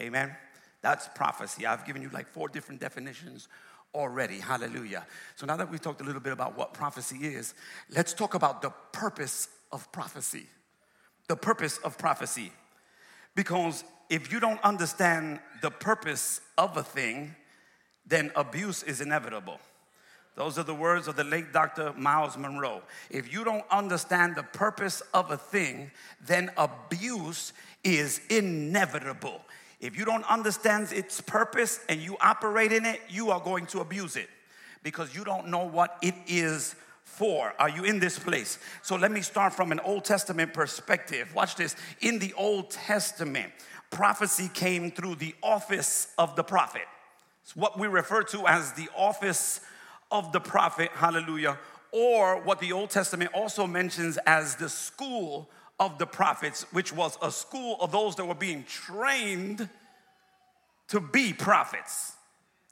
[0.00, 0.36] Amen.
[0.80, 1.66] That's prophecy.
[1.66, 3.48] I've given you like four different definitions
[3.94, 4.38] already.
[4.38, 5.06] Hallelujah.
[5.36, 7.54] So now that we've talked a little bit about what prophecy is,
[7.90, 10.46] let's talk about the purpose of prophecy.
[11.26, 12.52] The purpose of prophecy.
[13.34, 17.34] Because if you don't understand the purpose of a thing,
[18.06, 19.58] then abuse is inevitable.
[20.38, 21.92] Those are the words of the late Dr.
[21.96, 22.82] Myles Munroe.
[23.10, 25.90] If you don't understand the purpose of a thing,
[26.24, 29.40] then abuse is inevitable.
[29.80, 33.80] If you don't understand its purpose and you operate in it, you are going to
[33.80, 34.28] abuse it
[34.84, 37.52] because you don't know what it is for.
[37.58, 38.60] Are you in this place?
[38.82, 41.34] So let me start from an Old Testament perspective.
[41.34, 41.74] Watch this.
[42.00, 43.50] In the Old Testament,
[43.90, 46.86] prophecy came through the office of the prophet.
[47.42, 49.62] It's what we refer to as the office
[50.10, 51.58] of the prophet, hallelujah,
[51.92, 55.48] or what the Old Testament also mentions as the school
[55.80, 59.68] of the prophets, which was a school of those that were being trained
[60.88, 62.12] to be prophets.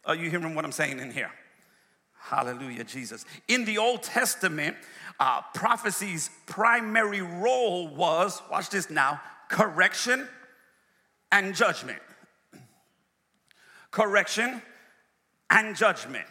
[0.05, 1.31] Are you hearing what I'm saying in here?
[2.19, 3.25] Hallelujah, Jesus.
[3.47, 4.77] In the Old Testament,
[5.21, 10.27] uh, prophecy's primary role was, watch this now, correction
[11.31, 12.01] and judgment.
[13.93, 14.61] Correction
[15.51, 16.27] and judgment.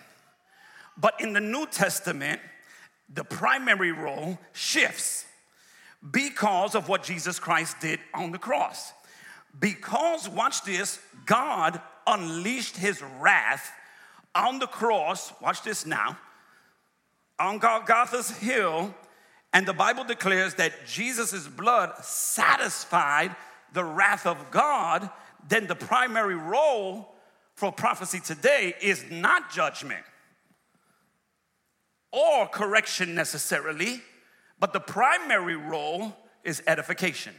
[0.97, 2.39] But in the New Testament,
[3.13, 5.25] the primary role shifts
[6.11, 8.93] because of what Jesus Christ did on the cross.
[9.59, 13.71] Because, watch this, God unleashed his wrath
[14.33, 16.17] on the cross, watch this now,
[17.39, 18.93] on Golgotha's hill,
[19.53, 23.35] and the Bible declares that Jesus' blood satisfied
[23.73, 25.09] the wrath of God,
[25.47, 27.13] then the primary role
[27.55, 30.03] for prophecy today is not judgment
[32.11, 34.01] or correction necessarily,
[34.59, 37.33] but the primary role is edification.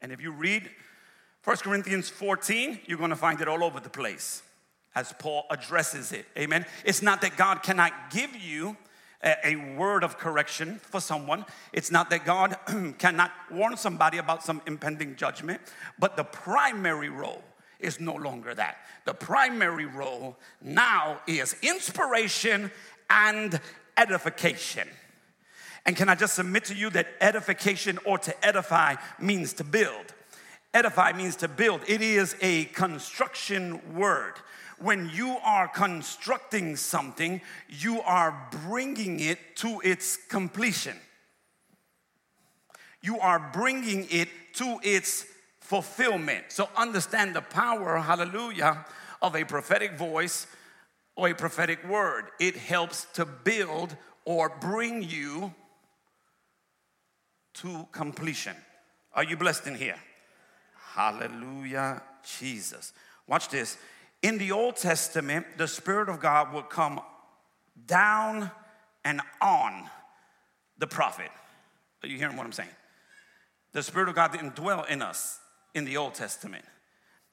[0.00, 0.70] And if you read
[1.44, 4.42] 1 Corinthians 14, you're going to find it all over the place
[4.94, 6.26] as Paul addresses it.
[6.36, 6.66] Amen.
[6.84, 8.76] It's not that God cannot give you
[9.22, 11.44] a, word of correction for someone.
[11.72, 12.56] It's not that God
[12.98, 15.60] cannot warn somebody about some impending judgment,
[15.98, 17.42] but the primary role
[17.78, 18.78] is no longer that.
[19.04, 22.70] The primary role now is inspiration
[23.08, 23.60] and
[23.96, 24.88] edification.
[25.86, 30.14] And can I just submit to you that edification or to edify means to build?
[30.74, 34.34] Edify means to build, it is a construction word
[34.80, 40.96] when you are constructing something, you are bringing it to its completion.
[43.02, 45.24] You are bringing it to its
[45.68, 46.46] fulfillment.
[46.48, 48.86] So understand the power, hallelujah,
[49.20, 50.46] of a prophetic voice
[51.14, 52.30] or a prophetic word.
[52.40, 55.52] It helps to build or bring you
[57.52, 58.56] to completion.
[59.12, 59.96] Are you blessed in here?
[60.94, 62.00] Hallelujah,
[62.38, 62.94] Jesus.
[63.26, 63.76] Watch this.
[64.22, 66.98] In the Old Testament, the Spirit of God would come
[67.86, 68.50] down
[69.04, 69.84] and on
[70.78, 71.30] the prophet.
[72.02, 72.70] Are you hearing what I'm saying?
[73.72, 75.40] The Spirit of God didn't dwell in us
[75.78, 76.64] in the Old Testament.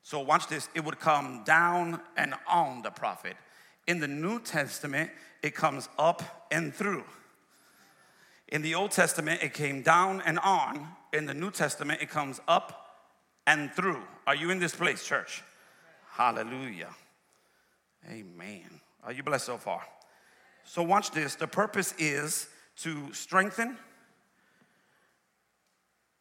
[0.04, 3.36] So, watch this it would come down and on the prophet.
[3.88, 5.10] In the New Testament,
[5.44, 7.04] it comes up and through.
[8.48, 10.88] In the Old Testament, it came down and on.
[11.12, 13.00] In the New Testament, it comes up
[13.48, 14.02] and through.
[14.28, 15.44] Are you in this place, church?
[16.12, 16.90] Hallelujah.
[18.08, 18.80] Amen.
[19.04, 19.82] Are you blessed so far?
[20.64, 21.34] So, watch this.
[21.34, 23.78] The purpose is to strengthen,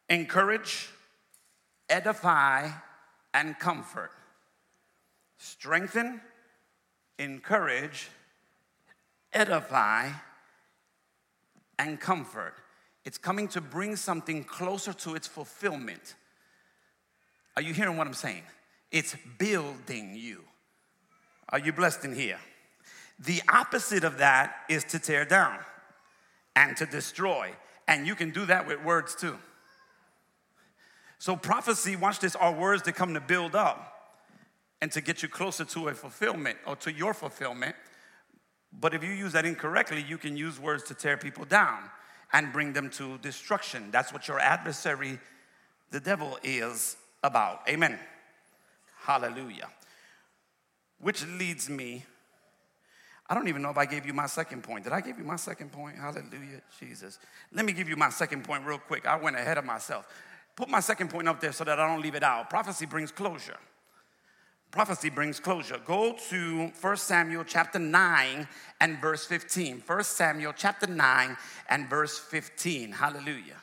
[0.09, 0.89] encourage,
[1.89, 2.69] edify,
[3.33, 4.11] and comfort.
[5.37, 6.21] Strengthen,
[7.19, 8.09] encourage,
[9.33, 10.09] edify,
[11.77, 12.53] and comfort.
[13.03, 16.15] It's coming to bring something closer to its fulfillment.
[17.55, 18.43] Are you hearing what I'm saying?
[18.95, 20.41] it's building you.
[21.49, 22.39] Are you blessed in here?
[23.19, 25.59] The opposite of that is to tear down
[26.55, 27.51] and to destroy.
[27.89, 29.37] And you can do that with words too.
[31.17, 33.95] So, prophecy, watch this, are words that come to build up
[34.81, 37.75] and to get you closer to a fulfillment or to your fulfillment.
[38.71, 41.79] But if you use that incorrectly, you can use words to tear people down
[42.33, 43.89] and bring them to destruction.
[43.91, 45.19] That's what your adversary,
[45.91, 47.61] the devil, is about.
[47.69, 47.97] Amen.
[48.99, 49.69] Hallelujah.
[50.99, 52.03] Which leads me,
[53.27, 54.83] I don't even know if I gave you my second point.
[54.83, 55.97] Did I give you my second point?
[55.97, 57.17] Hallelujah, Jesus.
[57.51, 59.07] Let me give you my second point real quick.
[59.07, 60.07] I went ahead of myself.
[60.55, 62.49] Put my second point up there so that I don't leave it out.
[62.49, 63.57] Prophecy brings closure.
[64.71, 65.79] Prophecy brings closure.
[65.85, 68.47] Go to 1 Samuel chapter 9
[68.81, 69.83] and verse 15.
[69.85, 71.37] 1 Samuel chapter 9
[71.69, 72.91] and verse 15.
[72.91, 73.61] Hallelujah.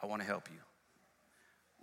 [0.00, 0.63] I want to help you.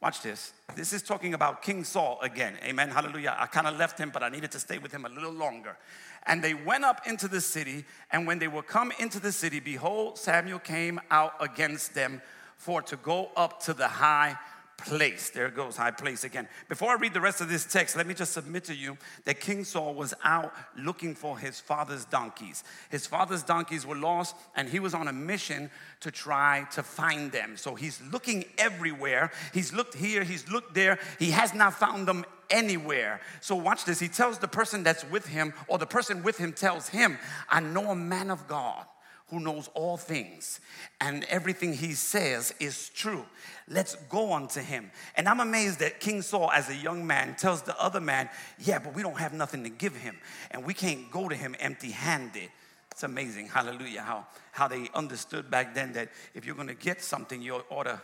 [0.02, 0.54] Watch this.
[0.76, 2.56] This is talking about King Saul again.
[2.64, 2.90] Amen.
[2.90, 3.36] Hallelujah.
[3.38, 5.78] I kind of left him, but I needed to stay with him a little longer.
[6.26, 9.60] And they went up into the city, and when they were come into the city,
[9.60, 12.20] behold, Samuel came out against them
[12.58, 14.38] for to go up to the high
[14.86, 15.30] place.
[15.30, 16.48] There goes high place again.
[16.70, 19.40] Before I read the rest of this text, let me just submit to you that
[19.40, 22.64] King Saul was out looking for his father's donkeys.
[22.90, 25.70] His father's donkeys were lost, and he was on a mission
[26.02, 27.58] to try to find them.
[27.58, 29.32] So he's looking everywhere.
[29.54, 31.00] He's looked here, he's looked there.
[31.20, 33.22] He has not found them anywhere.
[33.40, 34.00] So watch this.
[34.00, 37.18] He tells the person that's with him, or the person with him tells him,
[37.50, 38.86] I know a man of God
[39.32, 40.60] who knows all things,
[41.00, 43.26] and everything he says is true.
[43.68, 44.92] Let's go unto him.
[45.16, 48.80] And I'm amazed that King Saul, as a young man, tells the other man, Yeah,
[48.80, 50.18] but we don't have nothing to give him,
[50.52, 52.50] and we can't go to him empty handed.
[52.92, 57.42] It's amazing, hallelujah, how, how they understood back then that if you're gonna get something,
[57.42, 58.02] you ought to,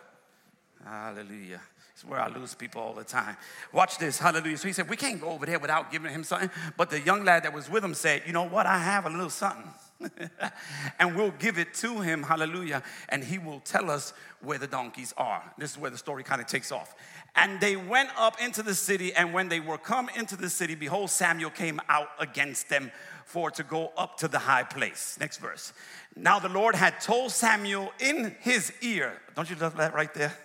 [0.84, 1.60] hallelujah.
[1.92, 3.36] It's where I lose people all the time.
[3.74, 4.58] Watch this, hallelujah.
[4.58, 6.52] So he said, We can't go over there without giving him something.
[6.78, 8.68] But the young lad that was with him said, You know what?
[8.68, 9.74] I have a little something.
[11.00, 15.14] and we'll give it to him, hallelujah, and he will tell us where the donkeys
[15.18, 15.44] are.
[15.58, 16.96] This is where the story kind of takes off.
[17.36, 20.76] And they went up into the city, and when they were come into the city,
[20.76, 22.92] behold, Samuel came out against them
[23.26, 25.18] for to go up to the high place.
[25.20, 25.74] Next verse.
[26.16, 30.36] Now the Lord had told Samuel in his ear, don't you love that right there?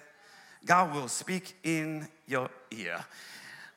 [0.65, 3.05] God will speak in your ear.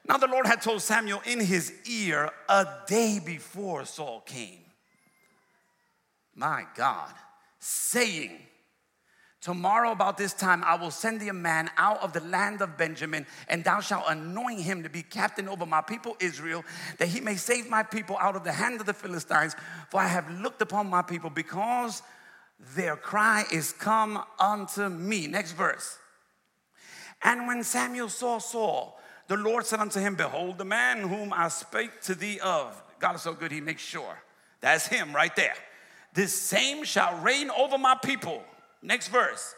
[0.07, 4.64] Now the Lord had told Samuel in his ear a day before Saul came
[6.35, 7.13] my God,
[7.59, 8.39] saying,
[9.45, 12.79] Tomorrow, about this time, I will send thee a man out of the land of
[12.79, 16.65] Benjamin, and thou shalt anoint him to be captain over my people Israel,
[16.97, 19.55] that he may save my people out of the hand of the Philistines.
[19.91, 22.01] For I have looked upon my people because
[22.75, 25.27] their cry is come unto me.
[25.27, 25.99] Next verse.
[27.21, 31.49] And when Samuel saw Saul, the Lord said unto him, Behold, the man whom I
[31.49, 32.81] spake to thee of.
[32.99, 34.17] God is so good, he makes sure.
[34.59, 35.53] That's him right there.
[36.15, 38.41] This same shall reign over my people.
[38.81, 39.53] Next verse.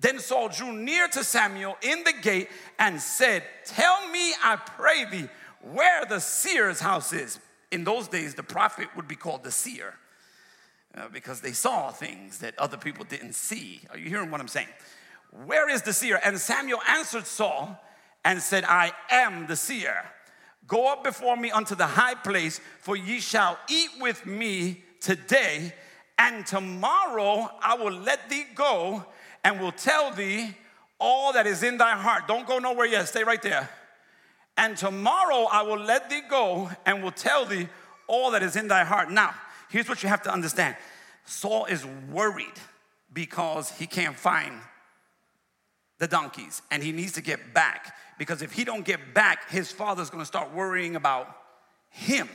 [0.00, 5.04] Then Saul drew near to Samuel in the gate and said, Tell me, I pray
[5.04, 5.28] thee,
[5.60, 7.38] where the seer's house is.
[7.70, 9.94] In those days, the prophet would be called the seer
[10.96, 13.82] uh, because they saw things that other people didn't see.
[13.90, 14.68] Are you hearing what I'm saying?
[15.44, 16.18] Where is the seer?
[16.24, 17.78] And Samuel answered Saul
[18.24, 20.04] and said, I am the seer.
[20.66, 25.72] Go up before me unto the high place, for ye shall eat with me today,
[26.18, 29.04] and tomorrow I will let thee go
[29.44, 30.54] and will tell thee
[30.98, 32.26] all that is in thy heart.
[32.26, 33.70] Don't go nowhere yet, stay right there.
[34.56, 37.68] And tomorrow I will let thee go and will tell thee
[38.08, 39.10] all that is in thy heart.
[39.10, 39.32] Now,
[39.70, 40.76] here's what you have to understand
[41.24, 42.46] Saul is worried
[43.12, 44.60] because he can't find
[45.98, 49.70] the donkeys and he needs to get back because if he don't get back his
[49.70, 51.36] father's going to start worrying about
[51.90, 52.28] him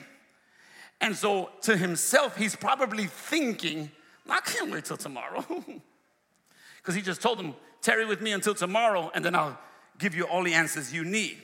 [1.04, 3.92] and so to himself he's probably thinking
[4.30, 5.46] i can't wait till tomorrow.
[6.78, 9.58] Because he just told him tarry with me until tomorrow and then i'll
[10.00, 11.38] give you all the answers you need.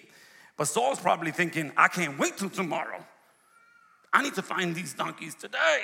[0.57, 3.05] But saul's probably thinking i can't wait till tomorrow.
[4.11, 5.83] I need to find these donkeys today.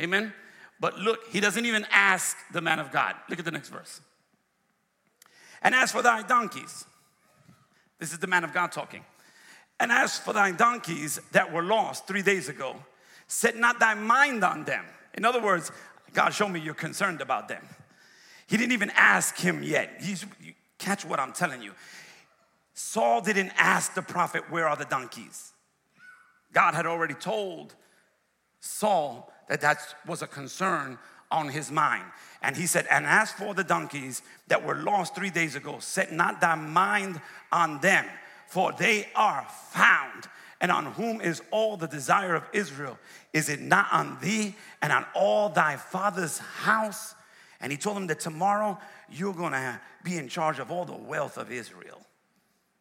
[0.00, 0.32] Amen?
[0.80, 3.14] But look he doesn't even ask the man of god.
[3.28, 4.00] Look at the next verse.
[5.62, 6.86] And as for thy donkeys,
[7.98, 9.04] this is the man of God talking.
[9.78, 12.76] And as for thy donkeys that were lost three days ago,
[13.28, 14.84] set not thy mind on them.
[15.14, 15.70] In other words,
[16.12, 17.62] God, show me you're concerned about them.
[18.46, 19.98] He didn't even ask him yet.
[20.00, 20.24] He's,
[20.78, 21.72] catch what I'm telling you.
[22.74, 25.52] Saul didn't ask the prophet, Where are the donkeys?
[26.52, 27.74] God had already told
[28.60, 30.98] Saul that that was a concern
[31.30, 32.04] on his mind.
[32.42, 36.12] And he said, And as for the donkeys that were lost three days ago, set
[36.12, 38.06] not thy mind on them,
[38.48, 40.24] for they are found.
[40.60, 42.98] And on whom is all the desire of Israel?
[43.32, 47.14] Is it not on thee and on all thy father's house?
[47.60, 48.78] And he told him that tomorrow
[49.10, 52.00] you're gonna be in charge of all the wealth of Israel.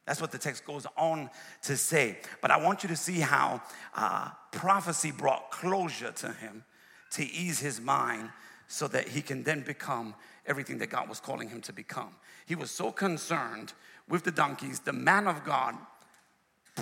[0.05, 1.29] That's what the text goes on
[1.63, 2.19] to say.
[2.41, 3.61] But I want you to see how
[3.95, 6.63] uh, prophecy brought closure to him
[7.11, 8.29] to ease his mind
[8.67, 10.13] so that he can then become
[10.47, 12.15] everything that God was calling him to become.
[12.45, 13.73] He was so concerned
[14.07, 15.75] with the donkeys, the man of God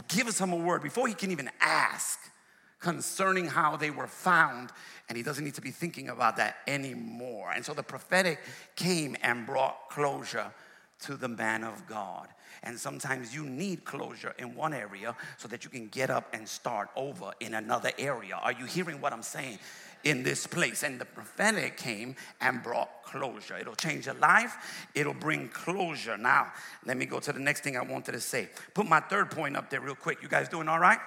[0.07, 2.19] gives him a word before he can even ask
[2.79, 4.69] concerning how they were found,
[5.07, 7.51] and he doesn't need to be thinking about that anymore.
[7.55, 8.39] And so the prophetic
[8.75, 10.51] came and brought closure
[11.01, 12.27] to the man of God.
[12.61, 16.47] And sometimes you need closure in one area so that you can get up and
[16.47, 18.35] start over in another area.
[18.35, 19.59] Are you hearing what I'm saying?
[20.03, 20.83] In this place.
[20.83, 23.57] And the prophetic came and brought closure.
[23.57, 26.17] It'll change your life, it'll bring closure.
[26.17, 26.51] Now,
[26.85, 28.49] let me go to the next thing I wanted to say.
[28.73, 30.21] Put my third point up there, real quick.
[30.21, 30.99] You guys doing all right?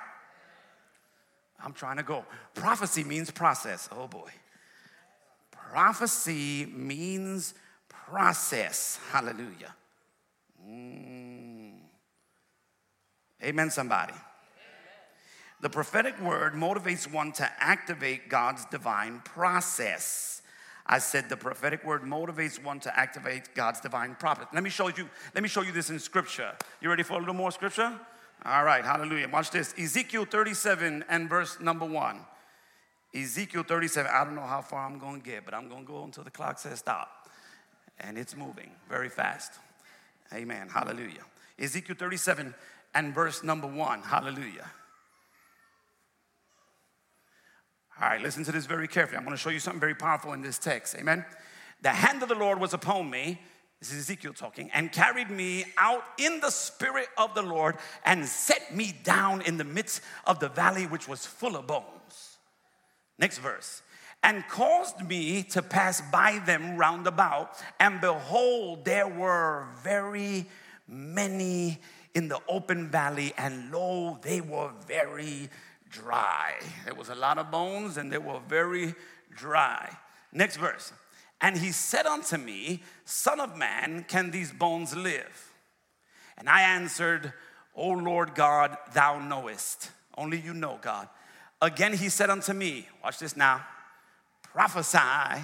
[1.63, 2.25] I'm trying to go.
[2.55, 3.89] Prophecy means process.
[3.91, 4.31] Oh boy.
[5.51, 7.55] Prophecy means
[7.89, 9.01] process.
[9.11, 9.75] Hallelujah.
[10.69, 11.73] Mm.
[13.43, 14.15] Amen, somebody.
[15.61, 20.42] The prophetic word motivates one to activate God's divine process.
[20.85, 24.47] I said the prophetic word motivates one to activate God's divine process.
[24.53, 26.53] Let me show you, let me show you this in scripture.
[26.81, 27.99] You ready for a little more scripture?
[28.45, 29.29] All right, hallelujah.
[29.29, 29.75] Watch this.
[29.79, 32.21] Ezekiel 37 and verse number one.
[33.14, 34.11] Ezekiel 37.
[34.12, 36.59] I don't know how far I'm to get, but I'm to go until the clock
[36.59, 37.29] says stop.
[37.99, 39.53] And it's moving very fast.
[40.33, 40.69] Amen.
[40.69, 41.25] Hallelujah.
[41.59, 42.55] Ezekiel 37
[42.95, 44.03] and verse number one.
[44.03, 44.71] Hallelujah.
[47.99, 49.17] All right, listen to this very carefully.
[49.17, 50.95] I'm going to show you something very powerful in this text.
[50.97, 51.25] Amen.
[51.81, 53.41] The hand of the Lord was upon me.
[53.81, 58.27] This is Ezekiel talking, and carried me out in the spirit of the Lord and
[58.27, 62.37] set me down in the midst of the valley which was full of bones.
[63.19, 63.83] Next verse.
[64.23, 70.45] And caused me to pass by them round about, and behold, there were very
[70.87, 71.79] many
[72.15, 75.49] in the open valley, and lo, they were very
[75.90, 76.55] dry.
[76.85, 78.94] There was a lot of bones and they were very
[79.35, 79.96] dry.
[80.33, 80.92] Next verse.
[81.40, 85.53] And he said unto me, Son of man, can these bones live?
[86.38, 87.33] And I answered,
[87.75, 89.90] O Lord God, thou knowest.
[90.17, 91.08] Only you know, God.
[91.61, 93.65] Again he said unto me, Watch this now,
[94.42, 95.42] prophesy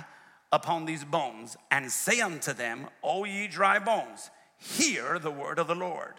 [0.50, 5.66] upon these bones, and say unto them, O ye dry bones, hear the word of
[5.66, 6.14] the Lord.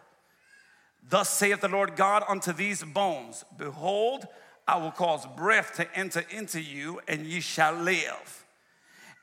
[1.10, 4.26] Thus saith the Lord God unto these bones Behold,
[4.68, 8.45] I will cause breath to enter into you, and ye shall live.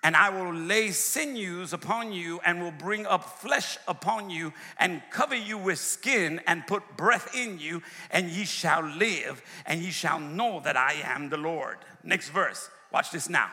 [0.02, 5.02] and I will lay sinews upon you and will bring up flesh upon you and
[5.10, 9.90] cover you with skin and put breath in you, and ye shall live, and ye
[9.90, 11.78] shall know that I am the Lord.
[12.02, 12.70] Next verse.
[12.92, 13.50] Watch this now.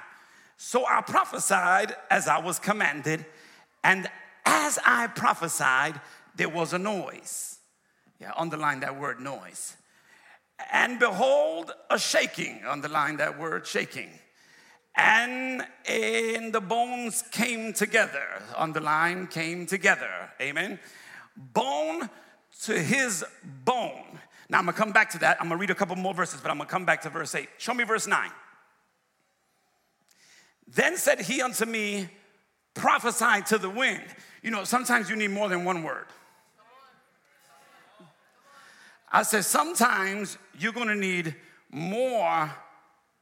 [0.56, 3.26] So I prophesied as I was commanded,
[3.84, 4.10] and
[4.46, 6.00] as I prophesied,
[6.36, 7.57] there was a noise.
[8.20, 9.76] Yeah, underline that word noise.
[10.72, 12.62] And behold, a shaking.
[12.66, 14.10] Underline that word shaking
[14.98, 18.42] and in the bones came together.
[18.56, 20.10] Underline came together.
[20.42, 20.80] Amen.
[21.36, 22.10] Bone
[22.64, 23.24] to his
[23.64, 24.20] bone.
[24.50, 25.38] Now I'm gonna come back to that.
[25.40, 27.48] I'm gonna read a couple more verses, but I'm gonna come back to verse 8.
[27.60, 28.32] Show me verse 9.
[30.68, 32.10] Then said he unto me,
[32.74, 34.04] prophesy to the wind.
[34.42, 36.08] You know, sometimes you need more than one word.
[39.10, 41.36] I said, sometimes you're gonna need
[41.72, 42.52] more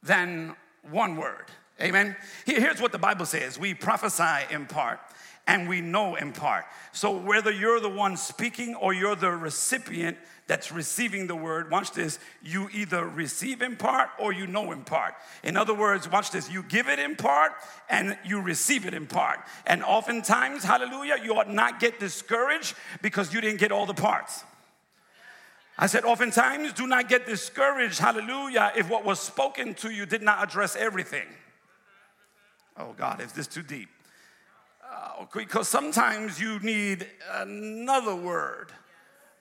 [0.02, 0.54] than
[0.90, 1.46] one word.
[1.80, 2.16] Amen.
[2.46, 4.98] Here's what the Bible says we prophesy in part
[5.46, 6.64] and we know in part.
[6.92, 10.16] So, whether you're the one speaking or you're the recipient
[10.46, 14.82] that's receiving the word, watch this, you either receive in part or you know in
[14.82, 15.14] part.
[15.42, 17.52] In other words, watch this, you give it in part
[17.88, 19.40] and you receive it in part.
[19.66, 24.44] And oftentimes, hallelujah, you ought not get discouraged because you didn't get all the parts.
[25.78, 30.22] I said, oftentimes, do not get discouraged, hallelujah, if what was spoken to you did
[30.22, 31.26] not address everything.
[32.78, 33.88] Oh God, is this too deep?
[34.82, 38.72] Uh, because sometimes you need another word.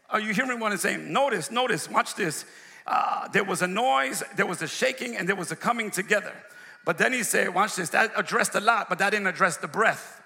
[0.10, 1.12] Are you hearing what I'm saying?
[1.12, 2.46] Notice, notice, watch this.
[2.86, 6.34] Uh, there was a noise, there was a shaking, and there was a coming together.
[6.84, 9.68] But then he said, watch this, that addressed a lot, but that didn't address the
[9.68, 10.22] breath.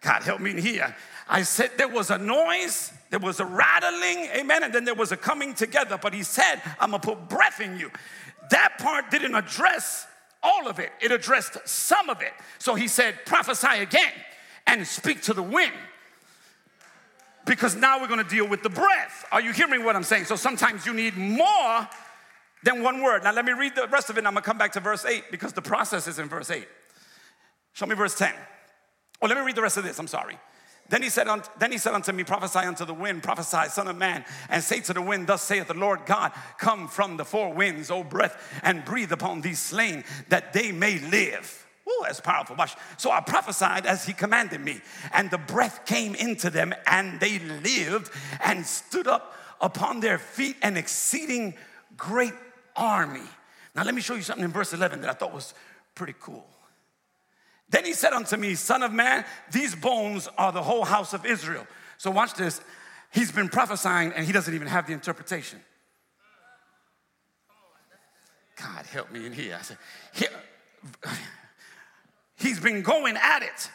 [0.00, 0.96] God help me here.
[1.30, 5.12] I said there was a noise, there was a rattling, amen, and then there was
[5.12, 5.96] a coming together.
[5.96, 7.92] But he said, I'm gonna put breath in you.
[8.50, 10.08] That part didn't address
[10.42, 12.32] all of it, it addressed some of it.
[12.58, 14.12] So he said, prophesy again
[14.66, 15.72] and speak to the wind.
[17.46, 19.24] Because now we're gonna deal with the breath.
[19.30, 20.24] Are you hearing what I'm saying?
[20.24, 21.88] So sometimes you need more
[22.64, 23.22] than one word.
[23.22, 24.26] Now let me read the rest of it.
[24.26, 26.66] I'm gonna come back to verse 8 because the process is in verse 8.
[27.72, 28.34] Show me verse 10.
[29.22, 29.96] Oh, let me read the rest of this.
[29.98, 30.36] I'm sorry.
[30.90, 31.28] Then he said,
[31.58, 34.80] then he said unto me, prophesy unto the wind, prophesy, son of man, and say
[34.80, 38.60] to the wind, thus saith the Lord God, come from the four winds, O breath,
[38.64, 41.64] and breathe upon these slain, that they may live.
[41.88, 42.56] Ooh, that's powerful.
[42.56, 42.74] Watch.
[42.96, 44.80] So I prophesied as he commanded me,
[45.12, 48.10] and the breath came into them, and they lived
[48.42, 51.54] and stood up upon their feet, an exceeding
[51.96, 52.34] great
[52.74, 53.22] army.
[53.76, 55.54] Now, let me show you something in verse 11 that I thought was
[55.94, 56.44] pretty cool.
[57.70, 61.24] Then he said unto me, Son of man, these bones are the whole house of
[61.24, 61.66] Israel.
[61.98, 62.60] So watch this.
[63.12, 65.60] He's been prophesying and he doesn't even have the interpretation.
[68.56, 69.56] God help me in here.
[69.58, 69.78] I said,
[70.14, 70.26] he,
[72.36, 73.70] he's been going at it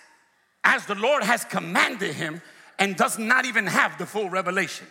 [0.64, 2.42] as the Lord has commanded him
[2.78, 4.88] and does not even have the full revelation.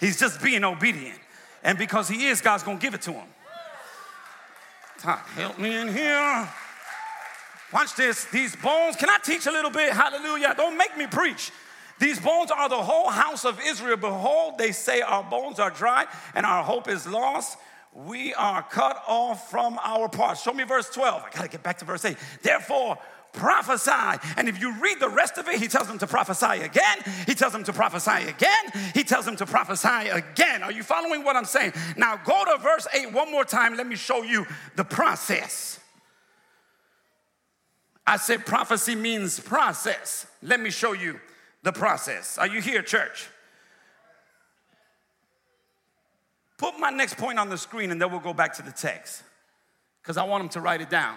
[0.00, 1.18] He's just being obedient.
[1.62, 3.26] And because he is, God's gonna give it to him.
[5.02, 6.48] God help me in here.
[7.74, 8.26] Watch this.
[8.26, 9.92] These bones, can I teach a little bit?
[9.92, 10.54] Hallelujah.
[10.56, 11.50] Don't make me preach.
[11.98, 13.96] These bones are the whole house of Israel.
[13.96, 16.06] Behold, they say our bones are dry
[16.36, 17.58] and our hope is lost.
[17.92, 20.42] We are cut off from our parts.
[20.42, 21.24] Show me verse 12.
[21.24, 22.16] I got to get back to verse 8.
[22.42, 22.96] Therefore,
[23.32, 24.20] prophesy.
[24.36, 26.98] And if you read the rest of it, he tells them to prophesy again.
[27.26, 28.92] He tells them to prophesy again.
[28.94, 30.62] He tells them to prophesy again.
[30.62, 31.72] Are you following what I'm saying?
[31.96, 33.76] Now go to verse 8 one more time.
[33.76, 34.46] Let me show you
[34.76, 35.80] the process.
[38.06, 40.26] I said prophecy means process.
[40.42, 41.20] Let me show you
[41.62, 42.36] the process.
[42.38, 43.28] Are you here, church?
[46.58, 49.22] Put my next point on the screen and then we'll go back to the text
[50.02, 51.16] because I want them to write it down.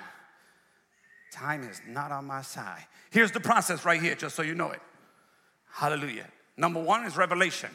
[1.32, 2.86] Time is not on my side.
[3.12, 4.80] Here's the process right here, just so you know it.
[5.70, 6.26] Hallelujah.
[6.56, 7.70] Number one is revelation.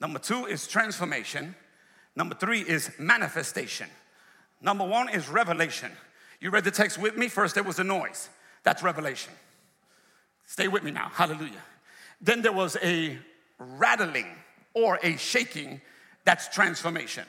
[0.00, 1.54] Number two is transformation.
[2.14, 3.88] Number three is manifestation.
[4.60, 5.90] Number one is revelation.
[6.40, 7.28] You read the text with me?
[7.28, 8.30] First, there was a noise.
[8.62, 9.32] That's revelation.
[10.46, 11.10] Stay with me now.
[11.12, 11.62] Hallelujah.
[12.20, 13.18] Then there was a
[13.58, 14.26] rattling
[14.74, 15.80] or a shaking.
[16.24, 17.24] That's transformation.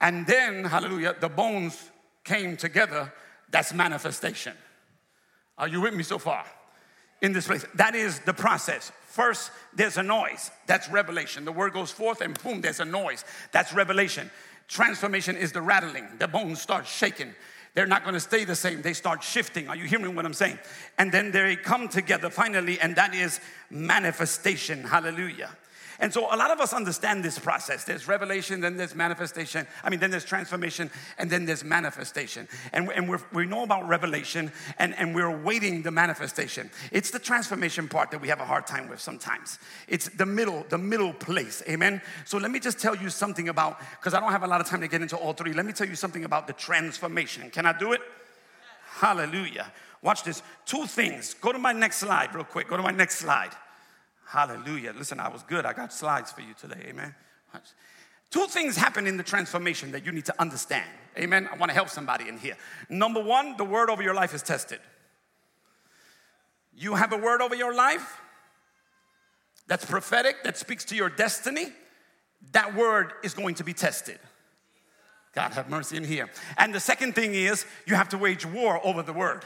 [0.00, 1.90] And then, hallelujah, the bones
[2.24, 3.12] came together.
[3.50, 4.54] That's manifestation.
[5.58, 6.44] Are you with me so far?
[7.20, 7.64] In this place.
[7.76, 8.90] That is the process.
[9.06, 10.50] First, there's a noise.
[10.66, 11.44] That's revelation.
[11.44, 13.24] The word goes forth and boom, there's a noise.
[13.52, 14.30] That's revelation.
[14.66, 16.08] Transformation is the rattling.
[16.18, 17.34] The bones start shaking
[17.74, 18.82] they're not going to stay the same.
[18.82, 19.68] They start shifting.
[19.68, 20.58] Are you hearing what I'm saying?
[20.98, 24.84] And then they come together finally, and that is manifestation.
[24.84, 25.50] Hallelujah.
[26.02, 27.84] And so a lot of us understand this process.
[27.84, 29.68] There's revelation, then there's manifestation.
[29.84, 32.48] I mean, then there's transformation, and then there's manifestation.
[32.72, 34.50] And, and we know about revelation,
[34.80, 36.70] and, and we're awaiting the manifestation.
[36.90, 39.60] It's the transformation part that we have a hard time with sometimes.
[39.86, 41.62] It's the middle, the middle place.
[41.68, 42.02] Amen.
[42.24, 44.66] So let me just tell you something about, because I don't have a lot of
[44.66, 45.52] time to get into all three.
[45.52, 47.48] Let me tell you something about the transformation.
[47.50, 48.00] Can I do it?
[48.94, 49.72] Hallelujah.
[50.02, 50.42] Watch this.
[50.66, 51.34] Two things.
[51.34, 52.68] Go to my next slide, real quick.
[52.68, 53.52] Go to my next slide.
[54.32, 54.94] Hallelujah.
[54.96, 55.66] Listen, I was good.
[55.66, 56.86] I got slides for you today.
[56.88, 57.14] Amen.
[58.30, 60.88] Two things happen in the transformation that you need to understand.
[61.18, 61.50] Amen.
[61.52, 62.56] I want to help somebody in here.
[62.88, 64.80] Number one, the word over your life is tested.
[66.74, 68.22] You have a word over your life
[69.66, 71.66] that's prophetic, that speaks to your destiny.
[72.52, 74.18] That word is going to be tested.
[75.34, 76.30] God have mercy in here.
[76.56, 79.44] And the second thing is you have to wage war over the word.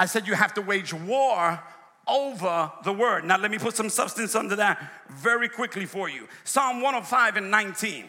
[0.00, 1.62] I said you have to wage war
[2.08, 3.22] over the word.
[3.26, 6.26] Now, let me put some substance under that very quickly for you.
[6.42, 8.06] Psalm 105 and 19.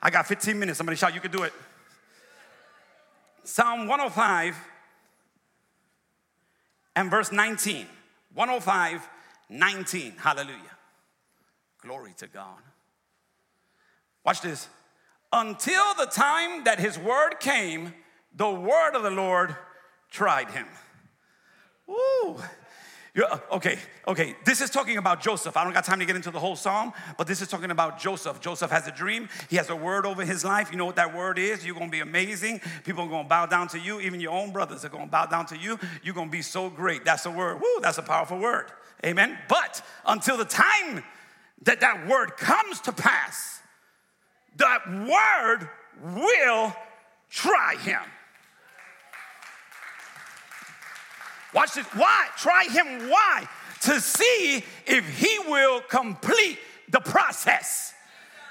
[0.00, 0.78] I got 15 minutes.
[0.78, 1.52] Somebody shout, you can do it.
[3.42, 4.56] Psalm 105
[6.96, 7.88] and verse 19.
[8.32, 9.06] 105,
[9.50, 10.12] 19.
[10.16, 10.56] Hallelujah.
[11.82, 12.62] Glory to God.
[14.24, 14.66] Watch this.
[15.30, 17.92] Until the time that his word came,
[18.34, 19.54] the word of the Lord
[20.10, 20.66] tried him.
[21.86, 22.38] Woo.
[23.14, 23.78] You're, uh, okay,
[24.08, 24.34] okay.
[24.44, 25.56] This is talking about Joseph.
[25.56, 28.00] I don't got time to get into the whole psalm, but this is talking about
[28.00, 28.40] Joseph.
[28.40, 29.28] Joseph has a dream.
[29.48, 30.72] He has a word over his life.
[30.72, 31.64] You know what that word is?
[31.64, 32.60] You're gonna be amazing.
[32.82, 34.00] People are gonna bow down to you.
[34.00, 35.78] Even your own brothers are gonna bow down to you.
[36.02, 37.04] You're gonna be so great.
[37.04, 37.60] That's a word.
[37.60, 38.72] Woo, that's a powerful word.
[39.06, 39.38] Amen.
[39.48, 41.04] But until the time
[41.62, 43.60] that that word comes to pass,
[44.56, 45.68] that word
[46.02, 46.74] will
[47.30, 48.00] try him.
[51.54, 51.86] Watch this.
[51.88, 52.26] Why?
[52.36, 53.08] Try him.
[53.08, 53.48] Why?
[53.82, 57.94] To see if he will complete the process.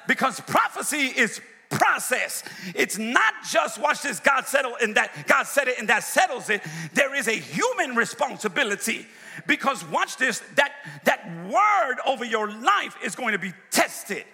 [0.08, 2.43] Because prophecy is process.
[2.76, 4.20] It's not just watch this.
[4.20, 5.26] God settled in that.
[5.28, 6.62] God said it, and that settles it.
[6.93, 9.06] There is a human responsibility.
[9.47, 10.41] Because watch this.
[10.56, 10.72] That
[11.06, 14.26] that word over your life is going to be tested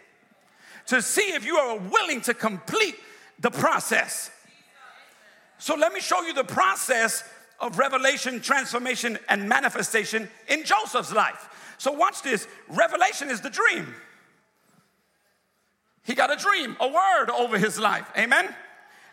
[0.88, 2.96] to see if you are willing to complete
[3.40, 4.32] the process.
[5.60, 7.24] So let me show you the process
[7.62, 11.76] of revelation, transformation, and manifestation in Joseph's life.
[11.78, 13.94] So, watch this revelation is the dream.
[16.04, 18.10] He got a dream, a word over his life.
[18.18, 18.54] Amen.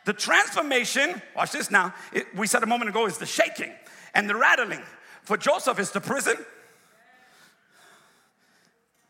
[0.04, 3.72] The transformation, watch this now, it, we said a moment ago, is the shaking
[4.14, 4.82] and the rattling.
[5.22, 6.36] For Joseph, is the prison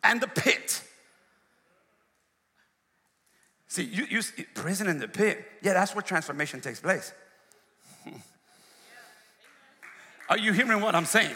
[0.02, 0.82] and the pit.
[3.68, 4.22] See, you, you
[4.54, 7.12] prison and the pit, yeah, that's where transformation takes place.
[10.28, 11.34] Are you hearing what I'm saying?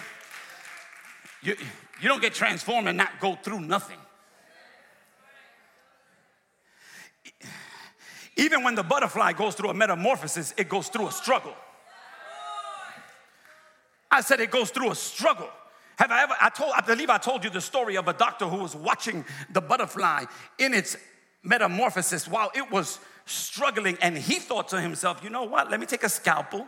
[1.43, 1.57] You,
[2.01, 3.99] you don't get transformed and not go through nothing.
[8.36, 11.55] Even when the butterfly goes through a metamorphosis, it goes through a struggle.
[14.11, 15.49] I said it goes through a struggle.
[15.99, 18.47] Have I ever, I told, I believe I told you the story of a doctor
[18.47, 20.24] who was watching the butterfly
[20.59, 20.97] in its
[21.43, 25.86] metamorphosis while it was struggling, and he thought to himself, you know what, let me
[25.86, 26.66] take a scalpel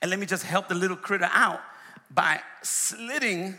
[0.00, 1.60] and let me just help the little critter out
[2.10, 3.58] by slitting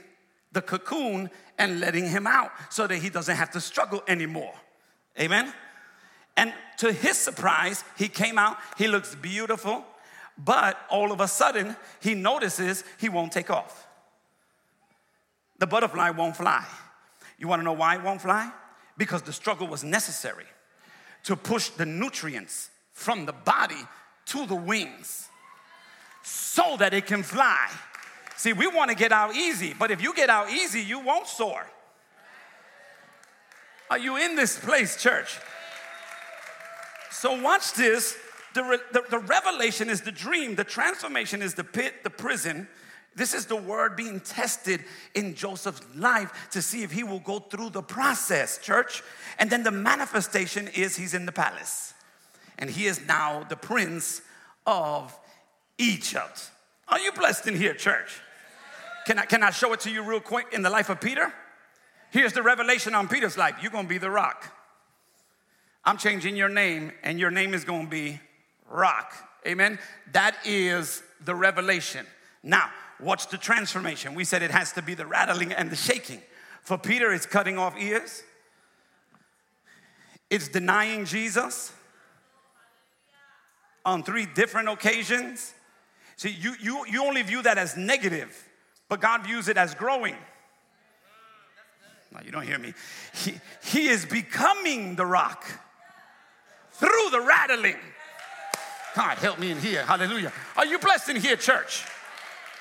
[0.52, 4.54] the cocoon and letting him out so that he doesn't have to struggle anymore.
[5.20, 5.54] Amen?
[6.36, 9.86] And to his surprise, he came out, he looks beautiful,
[10.38, 13.88] but all of a sudden, he notices he won't take off.
[15.60, 16.66] The butterfly won't fly.
[17.38, 18.52] You wanna know why it won't fly?
[18.98, 20.46] Because the struggle was necessary
[21.24, 23.84] to push the nutrients from the body
[24.26, 25.30] to the wings
[26.24, 27.70] so that it can fly.
[28.36, 31.28] See, we want to get out easy, but if you get out easy, you won't
[31.28, 31.66] soar.
[33.90, 35.38] Are you in this place, church?
[37.12, 38.18] So, watch this.
[38.54, 42.68] The, re- the, the, revelation is the dream, the transformation is the pit, the prison.
[43.16, 47.40] This is the word being tested in Joseph's life to see if he will go
[47.40, 49.04] through the process, church.
[49.38, 51.94] And then the manifestation is he's in the palace.
[52.58, 54.22] And he is now the prince
[54.66, 55.18] of
[55.82, 56.52] Egypt.
[56.88, 58.22] Are you blessed in here, church?
[59.06, 61.34] Can I, can I show it to you real quick in the life of Peter?
[62.12, 64.54] Here's the revelation on Peter's life you're gonna be the rock.
[65.84, 68.20] I'm changing your name, and your name is gonna be
[68.70, 69.14] Rock.
[69.46, 69.80] Amen.
[70.14, 72.06] That is the revelation.
[72.44, 72.70] Now,
[73.00, 74.16] what's the transformation?
[74.16, 76.22] We said it has to be the rattling and the shaking.
[76.62, 78.24] For Peter, it's cutting off ears,
[80.30, 81.74] it's denying Jesus
[83.84, 85.54] on three different occasions.
[86.18, 88.48] See, you, you, you only view that as negative,
[88.90, 90.16] but God views it as growing.
[92.14, 92.74] No, you don't hear me.
[93.16, 95.46] He, he is becoming the rock
[96.74, 97.78] through the rattling.
[98.96, 99.86] God, help me in here.
[99.86, 100.34] Hallelujah.
[100.58, 101.86] Are you blessed in here, church?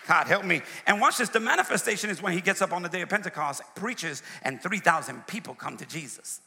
[0.06, 0.62] God, help me.
[0.86, 3.62] And watch this the manifestation is when he gets up on the day of Pentecost,
[3.74, 6.40] preaches, and 3,000 people come to Jesus.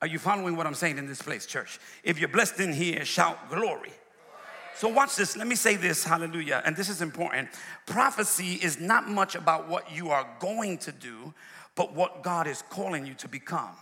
[0.00, 1.78] Are you following what I'm saying in this place, church?
[2.02, 3.92] If you're blessed in here, shout glory.
[4.82, 5.36] So, watch this.
[5.36, 6.60] Let me say this, hallelujah.
[6.64, 7.50] And this is important.
[7.86, 11.32] Prophecy is not much about what you are going to do,
[11.76, 13.76] but what God is calling you to become.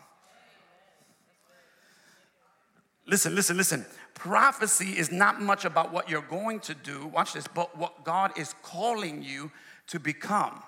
[3.07, 3.87] Listen, listen, listen.
[4.13, 8.39] Prophecy is not much about what you're going to do, watch this, but what God
[8.39, 9.51] is calling you
[9.87, 10.63] to become.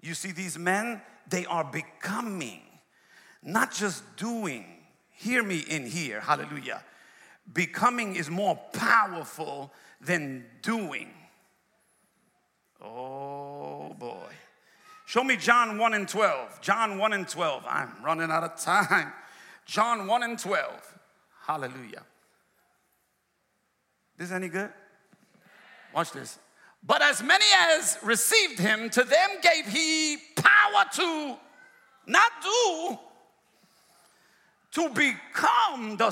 [0.00, 2.62] You see, these men, they are becoming,
[3.42, 4.64] not just doing.
[5.10, 6.82] Hear me in here, hallelujah.
[7.52, 11.10] Becoming is more powerful than doing.
[12.80, 14.32] Oh boy.
[15.06, 16.60] Show me John 1 and 12.
[16.60, 17.64] John 1 and 12.
[17.68, 19.12] I'm running out of time.
[19.66, 20.98] John 1 and 12.
[21.46, 22.04] Hallelujah.
[24.16, 24.70] This any good?
[25.94, 26.38] Watch this.
[26.84, 31.36] But as many as received him, to them gave he power to
[32.06, 32.98] not do,
[34.72, 36.10] to become the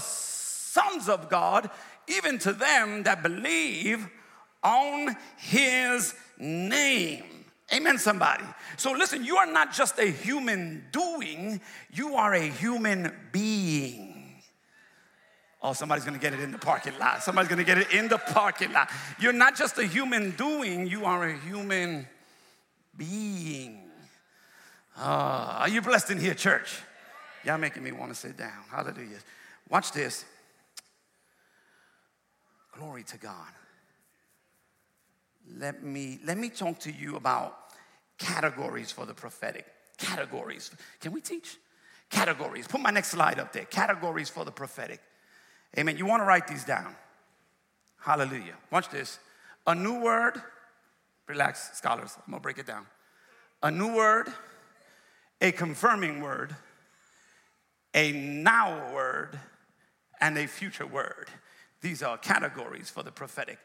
[0.71, 1.71] sons of God,
[2.07, 4.09] even to them that believe
[4.63, 7.25] on his name.
[7.73, 8.45] Amen, somebody.
[8.77, 11.61] So listen, you are not just a human doing,
[11.93, 14.41] you are a human being.
[15.63, 17.23] Oh, somebody's gonna get it in the parking lot.
[17.23, 18.91] Somebody's gonna get it in the parking lot.
[19.21, 22.09] You're not just a human doing, you are a human
[22.97, 23.83] being.
[24.97, 26.79] Uh, are you blessed in here, church?
[27.45, 28.65] Y'all making me wanna sit down.
[28.71, 29.19] Hallelujah.
[29.69, 30.25] Watch this.
[32.81, 33.53] Glory to God.
[35.59, 37.59] Let me, let me talk to you about
[38.17, 39.67] categories for the prophetic.
[39.99, 40.71] Categories.
[40.99, 41.59] Can we teach?
[42.09, 42.67] Categories.
[42.67, 43.67] Put my next slide up there.
[43.67, 45.01] Categories for the prophetic.
[45.79, 45.99] Amen.
[45.99, 46.97] You want to write these down.
[48.01, 48.55] Hallelujah.
[48.73, 49.19] Watch this.
[49.67, 50.41] A new word,
[51.29, 52.87] relax, scholars, I'm gonna break it down.
[53.63, 54.33] A new word,
[55.43, 56.57] a confirming word,
[57.93, 59.39] a now word,
[60.19, 61.29] and a future word.
[61.81, 63.59] These are categories for the prophetic.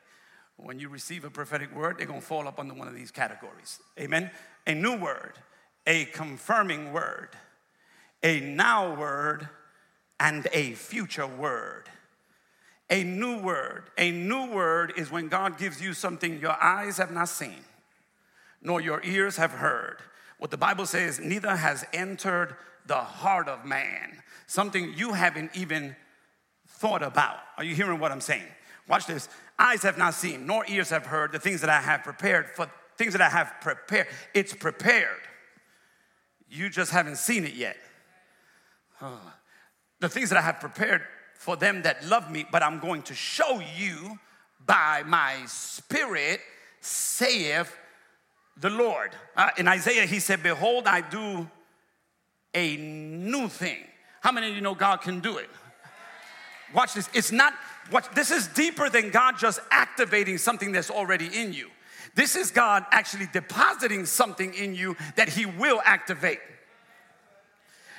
[0.58, 3.80] When you receive a prophetic word, they're gonna fall up under one of these categories.
[4.00, 4.32] Amen.
[4.66, 5.34] A new word,
[5.86, 7.30] a confirming word,
[8.24, 9.50] a now word,
[10.20, 11.90] and a future word.
[12.90, 13.90] A new word.
[13.98, 17.66] A new word is when God gives you something your eyes have not seen,
[18.62, 19.98] nor your ears have heard.
[20.38, 22.56] What the Bible says, neither has entered
[22.86, 24.22] the heart of man.
[24.48, 25.96] Something you haven't even
[26.80, 27.38] thought about.
[27.58, 28.46] Are you hearing what I'm saying?
[28.88, 29.30] Watch this.
[29.58, 32.70] Eyes have not seen, nor ears have heard the things that I have prepared for
[32.98, 34.08] things that I have prepared.
[34.34, 35.22] It's prepared.
[36.50, 37.78] You just haven't seen it yet.
[39.02, 39.34] Oh.
[40.00, 41.02] The things that I have prepared
[41.36, 44.20] for them that love me, but I'm going to show you
[44.66, 46.40] by my spirit,
[46.80, 47.76] saith
[48.58, 49.12] the Lord.
[49.36, 51.50] Uh, in Isaiah, he said, Behold, I do
[52.54, 53.80] a new thing.
[54.22, 55.50] How many of you know God can do it?
[56.76, 57.10] Watch this.
[57.14, 57.54] It's not
[57.90, 61.70] what this is deeper than God just activating something that's already in you.
[62.16, 66.40] This is God actually depositing something in you that He will activate.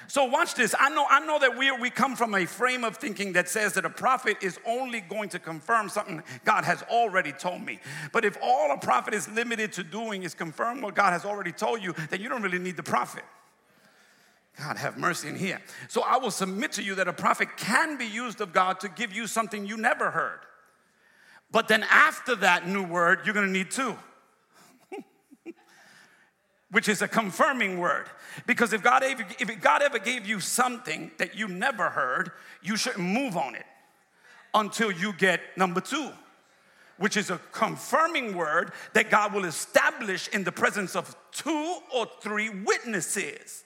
[0.09, 0.75] So watch this.
[0.79, 3.73] I know, I know that we we come from a frame of thinking that says
[3.73, 7.81] that a prophet is only going to confirm something God has already told me.
[8.13, 11.53] But if all a prophet is limited to doing is confirm what God has already
[11.53, 13.25] told you, then you don't really need the prophet.
[14.59, 15.61] God have mercy in here.
[15.89, 18.89] So I will submit to you that a prophet can be used of God to
[18.89, 20.41] give you something you never heard.
[21.51, 23.97] But then after that new word, you're gonna need two,
[26.71, 28.09] which is a confirming word.
[28.47, 32.33] Because if God, ever, if God ever gave you something that you never heard,
[32.63, 33.67] you shouldn't move on it
[34.55, 36.11] until you get number two,
[36.99, 42.07] which is a confirming word that God will establish in the presence of two or
[42.23, 43.65] three witnesses.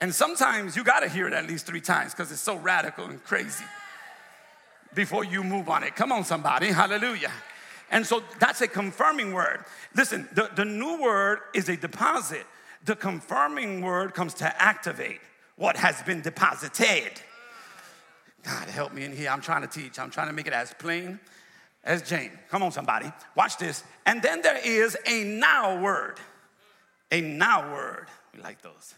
[0.00, 3.06] And sometimes you got to hear it at least three times because it's so radical
[3.06, 3.64] and crazy
[4.94, 5.96] before you move on it.
[5.96, 6.68] Come on, somebody.
[6.68, 7.32] Hallelujah.
[7.90, 9.64] And so that's a confirming word.
[9.94, 12.44] Listen, the, the new word is a deposit.
[12.84, 15.20] The confirming word comes to activate
[15.56, 17.12] what has been deposited.
[18.42, 19.30] God, help me in here.
[19.30, 19.98] I'm trying to teach.
[19.98, 21.18] I'm trying to make it as plain
[21.84, 22.32] as Jane.
[22.50, 23.10] Come on, somebody.
[23.34, 23.82] Watch this.
[24.04, 26.18] And then there is a now word.
[27.10, 28.08] A now word.
[28.34, 28.94] We like those.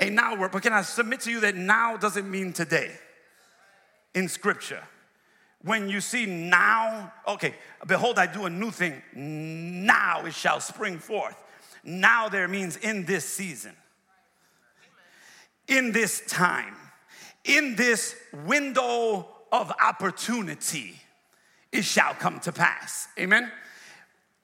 [0.00, 0.52] A now word.
[0.52, 2.92] But can I submit to you that now doesn't mean today
[4.14, 4.82] in scripture?
[5.62, 7.54] When you see now, okay,
[7.86, 9.02] behold, I do a new thing.
[9.14, 11.36] Now it shall spring forth.
[11.84, 13.74] now there means in this season,
[15.66, 16.76] in this time,
[17.44, 18.14] in this
[18.46, 20.94] window of opportunity,
[21.72, 23.08] it shall come to pass.
[23.18, 23.50] Amen?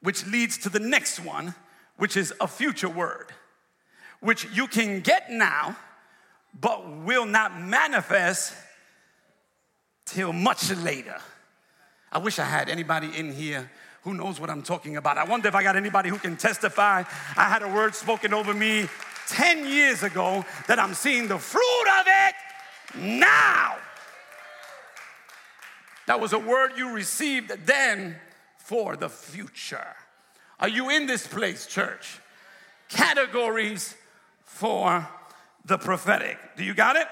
[0.00, 1.54] Which leads to the next one,
[1.96, 3.32] which is a future word,
[4.24, 5.76] which you can get now,
[6.58, 8.54] but will not manifest
[10.06, 11.16] till much later.
[12.10, 13.70] I wish I had anybody in here
[14.02, 15.18] who knows what I'm talking about.
[15.18, 17.04] I wonder if I got anybody who can testify.
[17.36, 18.88] I had a word spoken over me
[19.28, 22.34] 10 years ago that I'm seeing the fruit of it
[23.20, 23.76] now.
[26.06, 28.16] That was a word you received then
[28.56, 29.94] for the future.
[30.60, 32.20] Are you in this place, church?
[32.88, 33.94] Categories
[34.54, 35.06] for
[35.64, 36.38] the prophetic.
[36.56, 37.08] Do you got it?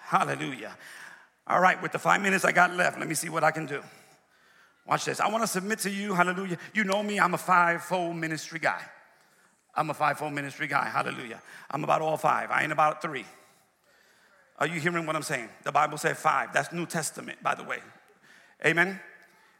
[0.00, 0.74] Hallelujah.
[1.46, 3.66] All right, with the five minutes I got left, let me see what I can
[3.66, 3.82] do.
[4.86, 5.20] Watch this.
[5.20, 6.58] I want to submit to you, hallelujah.
[6.72, 8.80] You know me, I'm a five-fold ministry guy.
[9.74, 11.42] I'm a five-fold ministry guy, hallelujah.
[11.70, 13.26] I'm about all five, I ain't about three.
[14.58, 15.50] Are you hearing what I'm saying?
[15.64, 16.54] The Bible said five.
[16.54, 17.80] That's New Testament, by the way.
[18.64, 18.98] Amen.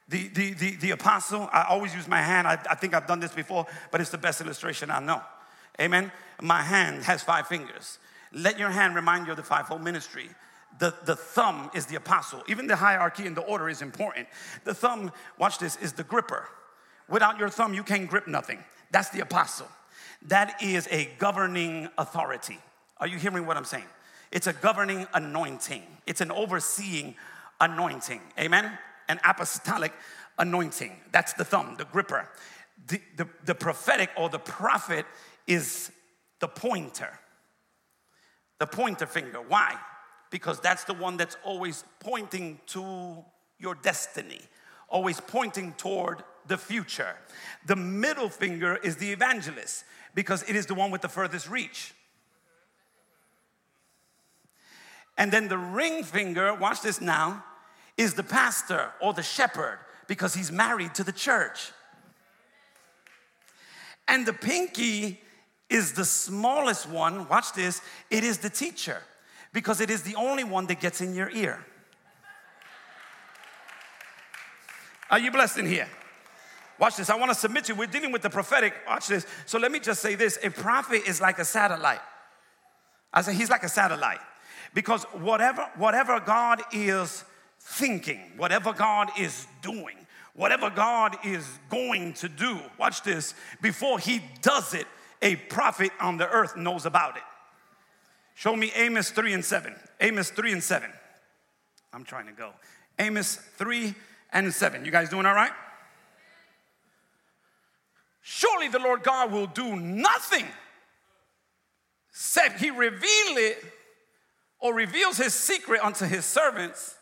[0.09, 2.49] The, the, the, the apostle, I always use my hand.
[2.49, 5.21] I, I think I've done this before, but it's the best illustration I know.
[5.81, 6.13] Amen.
[6.41, 7.99] My hand has five fingers.
[8.33, 10.29] Let your hand remind you of the fivefold ministry.
[10.79, 12.43] The, the thumb is the apostle.
[12.49, 14.29] Even the hierarchy and the order is important.
[14.65, 16.49] The thumb, watch this, is the gripper.
[17.09, 18.63] Without your thumb, you can't grip nothing.
[18.91, 19.69] That's the apostle.
[20.23, 22.59] That is a governing authority.
[22.99, 23.85] Are you hearing what I'm saying?
[24.33, 27.15] It's a governing anointing, it's an overseeing
[27.61, 28.21] anointing.
[28.39, 28.71] Amen?
[29.09, 29.93] An apostolic
[30.39, 30.93] anointing.
[31.13, 32.29] That's the thumb, the gripper.
[32.89, 35.07] The, the, the prophetic or the prophet
[35.47, 35.91] is
[36.41, 37.19] the pointer.
[38.59, 39.41] The pointer finger.
[39.41, 39.77] Why?
[40.31, 43.25] Because that's the one that's always pointing to
[43.59, 44.41] your destiny,
[44.89, 47.17] always pointing toward the future.
[47.67, 49.85] The middle finger is the evangelist
[50.15, 51.95] because it is the one with the furthest reach.
[55.19, 57.45] And then the ring finger, watch this now,
[57.97, 61.73] is the pastor or the shepherd because he's married to the church.
[64.09, 65.21] And the pinky
[65.69, 69.03] is the smallest one, watch this, it is the teacher
[69.53, 71.65] because it is the only one that gets in your ear.
[75.11, 75.89] Are you blessed in here?
[76.79, 77.09] Watch this.
[77.09, 77.79] I want to submit to you.
[77.79, 78.75] We're dealing with the prophetic.
[78.87, 79.27] Watch this.
[79.47, 82.01] So let me just say this a prophet is like a satellite.
[83.13, 84.19] I say he's like a satellite
[84.75, 87.25] because whatever, whatever God is
[87.61, 89.97] thinking, whatever God is doing,
[90.35, 94.87] whatever God is going to do, watch this, before he does it,
[95.23, 97.23] a prophet on the earth knows about it.
[98.35, 99.75] Show me Amos 3 and 7.
[100.01, 100.91] Amos 3 and 7.
[101.93, 102.53] I'm trying to go.
[102.99, 103.95] Amos 3
[104.33, 104.85] and 7.
[104.85, 105.53] You guys doing all right?
[108.21, 110.47] Surely the Lord God will do nothing
[112.11, 113.65] except he reveal it
[114.59, 116.97] or reveals his secret unto his servants,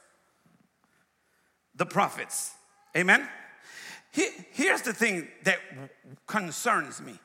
[1.75, 2.53] the prophets.
[2.97, 3.29] Amen?
[4.53, 5.59] here's the thing that
[6.27, 7.19] concerns me.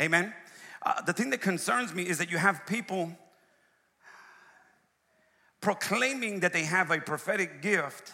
[0.00, 0.34] Amen?
[0.82, 3.16] Uh, the thing that concerns me is that you have people
[5.60, 8.12] proclaiming that they have a prophetic gift,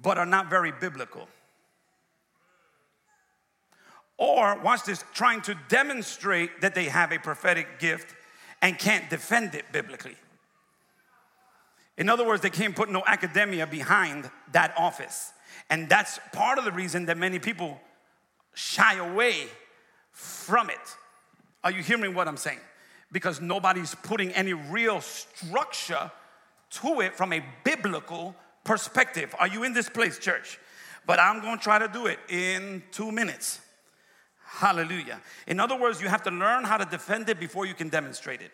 [0.00, 1.28] but are not very biblical.
[4.16, 8.14] Or, watch this, trying to demonstrate that they have a prophetic gift
[8.62, 10.16] and can't defend it biblically.
[11.98, 15.32] In other words, they can't put no academia behind that office.
[15.68, 17.78] And that's part of the reason that many people
[18.54, 19.48] shy away
[20.12, 20.96] from it.
[21.62, 22.60] Are you hearing what I'm saying?
[23.12, 26.10] Because nobody's putting any real structure
[26.70, 28.34] to it from a biblical
[28.64, 29.34] perspective.
[29.38, 30.58] Are you in this place, church?
[31.06, 33.60] But I'm going to try to do it in two minutes.
[34.44, 35.20] Hallelujah.
[35.46, 38.40] In other words, you have to learn how to defend it before you can demonstrate
[38.42, 38.52] it.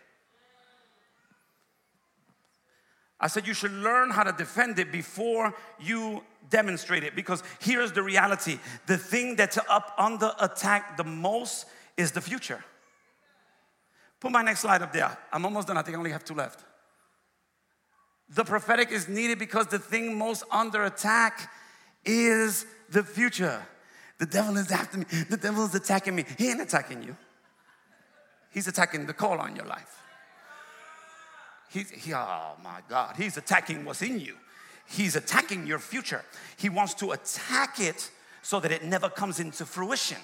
[3.19, 7.93] I said you should learn how to defend it before you demonstrate it because here's
[7.93, 12.63] the reality the thing that's up under attack the most is the future.
[14.21, 15.17] Put my next slide up there.
[15.33, 15.77] I'm almost done.
[15.77, 16.65] I think I only have two left.
[18.29, 21.51] The prophetic is needed because the thing most under attack
[22.05, 23.63] is the future.
[24.19, 25.05] The devil is after me.
[25.29, 26.25] The devil is attacking me.
[26.39, 27.17] He ain't attacking you.
[28.51, 30.03] He's attacking the call on your life.
[31.69, 34.37] He's, he, oh my God, he's attacking what's in you.
[34.89, 36.25] He's attacking your future.
[36.57, 38.11] He wants to attack it
[38.43, 40.19] so that it never comes into fruition.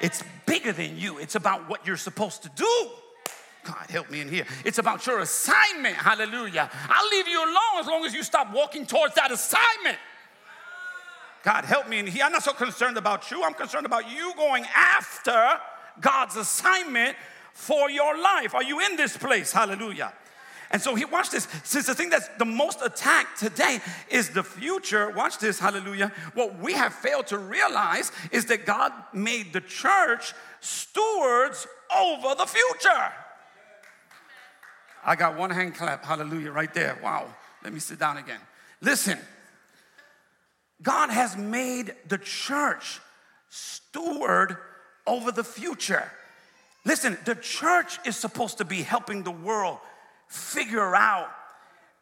[0.00, 2.90] It's bigger than you, it's about what you're supposed to do.
[3.64, 4.46] God, help me in here.
[4.64, 5.96] It's about your assignment.
[5.96, 6.70] Hallelujah.
[6.88, 9.98] I'll leave you alone as long as you stop walking towards that assignment.
[11.42, 12.24] God, help me in here.
[12.24, 13.42] I'm not so concerned about you.
[13.42, 15.60] I'm concerned about you going after
[16.00, 17.16] God's assignment
[17.52, 18.54] for your life.
[18.54, 19.52] Are you in this place?
[19.52, 20.12] Hallelujah.
[20.70, 21.46] And so he watch this.
[21.64, 26.12] Since the thing that's the most attacked today is the future, watch this, hallelujah.
[26.34, 32.46] What we have failed to realize is that God made the church stewards over the
[32.46, 33.12] future.
[35.04, 36.98] I got one hand clap, hallelujah, right there.
[37.02, 37.26] Wow.
[37.62, 38.40] Let me sit down again.
[38.80, 39.18] Listen,
[40.82, 43.00] God has made the church
[43.48, 44.56] steward
[45.06, 46.10] over the future.
[46.84, 49.78] Listen, the church is supposed to be helping the world
[50.28, 51.28] figure out,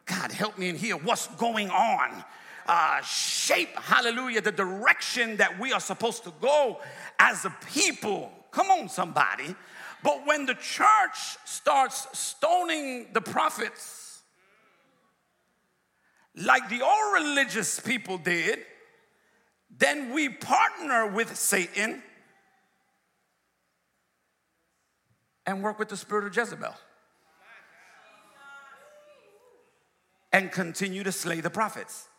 [0.05, 2.23] God, help me in here, what's going on.
[2.67, 6.79] Uh, shape, hallelujah, the direction that we are supposed to go
[7.19, 8.31] as a people.
[8.51, 9.55] Come on, somebody.
[10.03, 14.21] But when the church starts stoning the prophets,
[16.35, 18.59] like the old religious people did,
[19.77, 22.01] then we partner with Satan
[25.45, 26.73] and work with the spirit of Jezebel.
[30.35, 32.09] And continue to slay the prophets.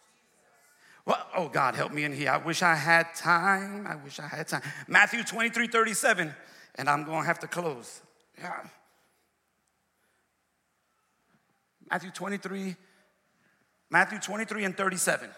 [1.05, 2.31] Well, oh God, help me in here.
[2.31, 3.87] I wish I had time.
[3.87, 4.63] I wish I had time.
[4.89, 6.35] Matthew 23 37,
[6.77, 8.01] and I'm going to have to close.
[8.39, 8.55] Yeah.
[11.91, 12.75] Matthew 23,
[13.91, 15.29] Matthew 23 and 37.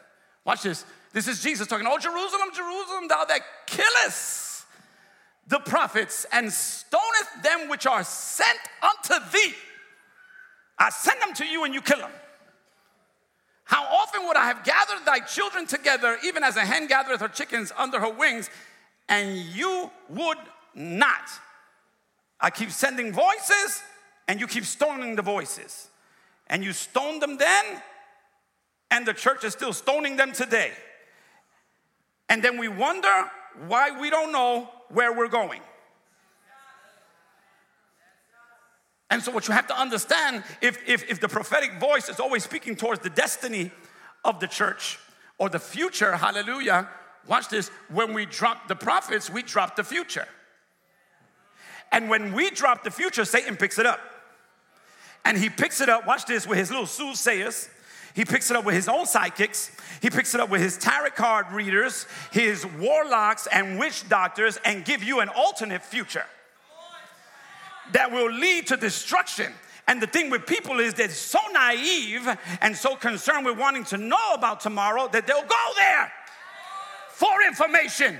[0.44, 0.84] Watch this.
[1.12, 4.66] This is Jesus talking, Oh, Jerusalem, Jerusalem, thou that killest
[5.48, 9.52] the prophets and stoneth them which are sent unto thee.
[10.78, 12.12] I send them to you and you kill them.
[13.68, 17.28] How often would I have gathered thy children together, even as a hen gathereth her
[17.28, 18.48] chickens under her wings,
[19.10, 20.38] and you would
[20.74, 21.28] not?
[22.40, 23.82] I keep sending voices,
[24.26, 25.88] and you keep stoning the voices.
[26.46, 27.82] And you stoned them then,
[28.90, 30.72] and the church is still stoning them today.
[32.30, 33.24] And then we wonder
[33.66, 35.60] why we don't know where we're going.
[39.10, 42.44] And so, what you have to understand if, if, if the prophetic voice is always
[42.44, 43.70] speaking towards the destiny
[44.24, 44.98] of the church
[45.38, 46.88] or the future, hallelujah,
[47.26, 47.70] watch this.
[47.90, 50.26] When we drop the prophets, we drop the future.
[51.90, 54.00] And when we drop the future, Satan picks it up.
[55.24, 57.70] And he picks it up, watch this, with his little soothsayers.
[58.14, 59.70] He picks it up with his own psychics.
[60.02, 64.84] He picks it up with his tarot card readers, his warlocks, and witch doctors, and
[64.84, 66.24] give you an alternate future
[67.92, 69.52] that will lead to destruction.
[69.86, 72.28] And the thing with people is they're so naive
[72.60, 76.12] and so concerned with wanting to know about tomorrow that they'll go there
[77.10, 78.18] for information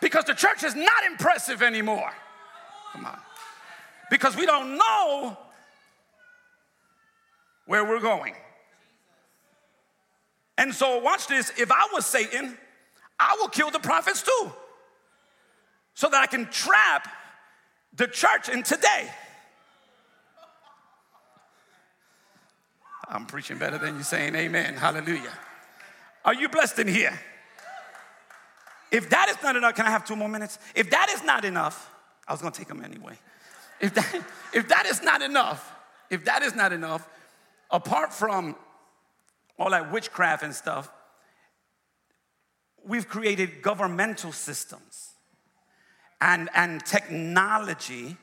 [0.00, 2.12] because the church is not impressive anymore.
[2.92, 3.18] Come on.
[4.08, 5.36] Because we don't know
[7.66, 8.34] where we're going.
[10.58, 11.52] And so, watch this.
[11.56, 12.58] If I was Satan,
[13.18, 14.52] I will kill the prophets too
[15.94, 17.08] so that I can trap
[17.94, 19.10] the church in today.
[23.08, 24.74] I'm preaching better than you saying amen.
[24.74, 25.32] Hallelujah.
[26.24, 27.18] Are you blessed in here?
[28.92, 30.58] If that is not enough, can I have two more minutes?
[30.74, 31.90] If that is not enough,
[32.26, 33.18] I was gonna take them anyway.
[33.80, 34.22] If that,
[34.52, 35.72] if that is not enough,
[36.08, 37.08] if that is not enough,
[37.70, 38.56] apart from
[39.58, 40.90] all that witchcraft and stuff,
[42.84, 45.09] we've created governmental systems
[46.20, 48.16] and, and technology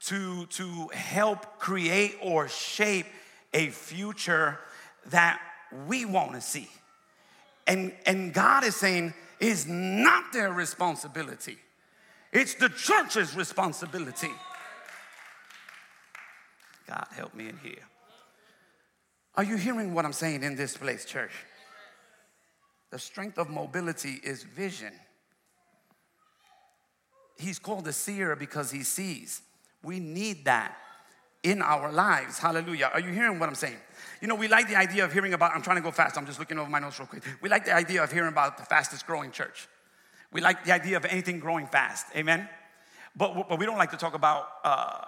[0.00, 3.06] to, to help create or shape
[3.52, 4.58] a future
[5.06, 5.40] that
[5.86, 6.68] we want to see.
[7.66, 11.58] And, and God is saying it's not their responsibility,
[12.32, 14.30] it's the church's responsibility.
[16.86, 17.86] God, help me in here.
[19.36, 21.30] Are you hearing what I'm saying in this place, church?
[22.90, 24.92] The strength of mobility is vision
[27.40, 29.42] he's called a seer because he sees.
[29.82, 30.76] We need that
[31.42, 32.38] in our lives.
[32.38, 32.90] Hallelujah.
[32.92, 33.78] Are you hearing what I'm saying?
[34.20, 36.26] You know, we like the idea of hearing about, I'm trying to go fast, I'm
[36.26, 37.22] just looking over my notes real quick.
[37.40, 39.68] We like the idea of hearing about the fastest growing church.
[40.32, 42.06] We like the idea of anything growing fast.
[42.14, 42.48] Amen?
[43.16, 45.04] But, but we don't like to talk about uh,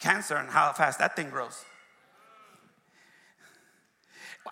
[0.00, 1.64] cancer and how fast that thing grows.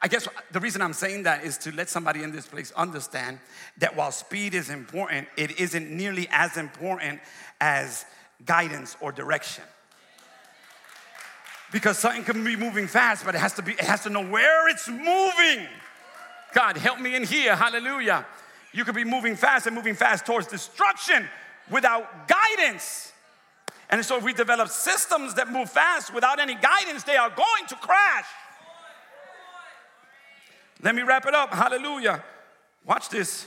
[0.00, 3.38] I guess the reason I'm saying that is to let somebody in this place understand
[3.78, 7.20] that while speed is important, it isn't nearly as important
[7.60, 8.04] as
[8.44, 9.64] guidance or direction.
[11.72, 14.24] Because something can be moving fast, but it has to be, it has to know
[14.24, 15.66] where it's moving.
[16.54, 17.56] God, help me in here.
[17.56, 18.24] Hallelujah.
[18.72, 21.28] You could be moving fast and moving fast towards destruction
[21.70, 23.12] without guidance.
[23.90, 27.66] And so if we develop systems that move fast without any guidance, they are going
[27.68, 28.26] to crash.
[30.82, 31.52] Let me wrap it up.
[31.52, 32.24] Hallelujah.
[32.84, 33.46] Watch this.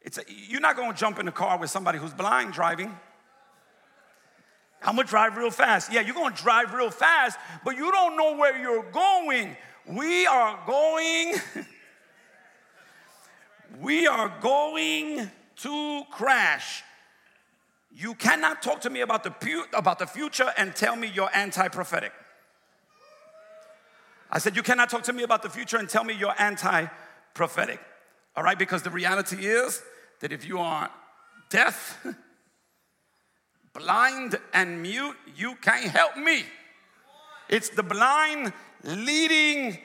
[0.00, 2.94] It's a, you're not going to jump in a car with somebody who's blind driving.
[4.86, 5.90] I'm gonna drive real fast.
[5.90, 9.56] Yeah, you're gonna drive real fast, but you don't know where you're going.
[9.86, 11.34] We are going,
[13.80, 16.82] we are going to crash.
[17.90, 21.30] You cannot talk to me about the, pu- about the future and tell me you're
[21.34, 22.12] anti prophetic.
[24.34, 26.86] I said, You cannot talk to me about the future and tell me you're anti
[27.32, 27.80] prophetic.
[28.36, 29.80] All right, because the reality is
[30.20, 30.90] that if you are
[31.50, 32.04] deaf,
[33.72, 36.44] blind, and mute, you can't help me.
[37.48, 39.78] It's the blind leading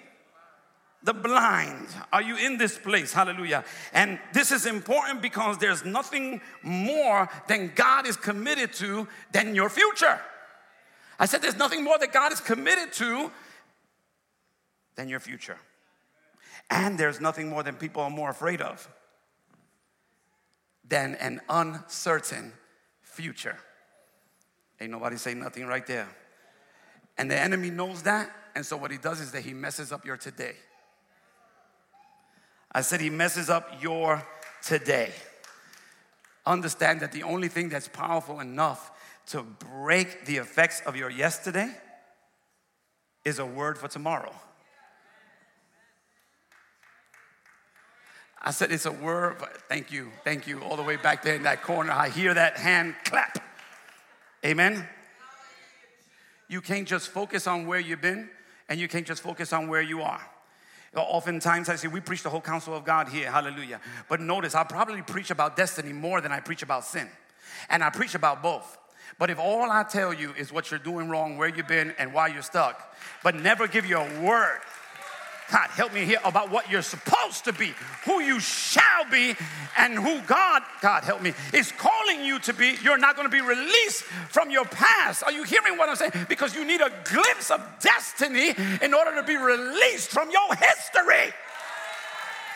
[1.03, 1.87] the blind.
[2.11, 3.13] Are you in this place?
[3.13, 3.63] Hallelujah.
[3.93, 9.69] And this is important because there's nothing more than God is committed to than your
[9.69, 10.19] future.
[11.17, 13.31] I said there's nothing more that God is committed to
[14.99, 15.57] than your future.
[16.69, 18.85] And there's nothing more than people are more afraid of
[20.85, 22.51] than an uncertain
[23.01, 23.57] future.
[24.81, 26.09] Ain't nobody say nothing right there.
[27.17, 28.29] And the enemy knows that.
[28.55, 30.55] And so what he does is that he messes up your today.
[32.73, 34.27] I said he messes up your
[34.61, 35.13] today.
[36.45, 38.91] Understand that the only thing that's powerful enough
[39.27, 41.71] to break the effects of your yesterday
[43.23, 44.33] is a word for tomorrow.
[48.41, 49.37] I said it's a word.
[49.67, 50.61] Thank you, thank you.
[50.61, 53.39] All the way back there in that corner, I hear that hand clap.
[54.45, 54.87] Amen.
[56.47, 58.29] You can't just focus on where you've been,
[58.69, 60.21] and you can't just focus on where you are.
[60.95, 63.79] Oftentimes I say we preach the whole counsel of God here, hallelujah.
[64.07, 67.07] But notice I probably preach about destiny more than I preach about sin.
[67.69, 68.77] And I preach about both.
[69.19, 72.13] But if all I tell you is what you're doing wrong, where you've been, and
[72.13, 74.59] why you're stuck, but never give you a word
[75.51, 77.73] God, help me here about what you're supposed to be,
[78.05, 79.35] who you shall be,
[79.77, 82.75] and who God, God, help me, is calling you to be.
[82.83, 85.23] You're not going to be released from your past.
[85.23, 86.11] Are you hearing what I'm saying?
[86.29, 91.33] Because you need a glimpse of destiny in order to be released from your history.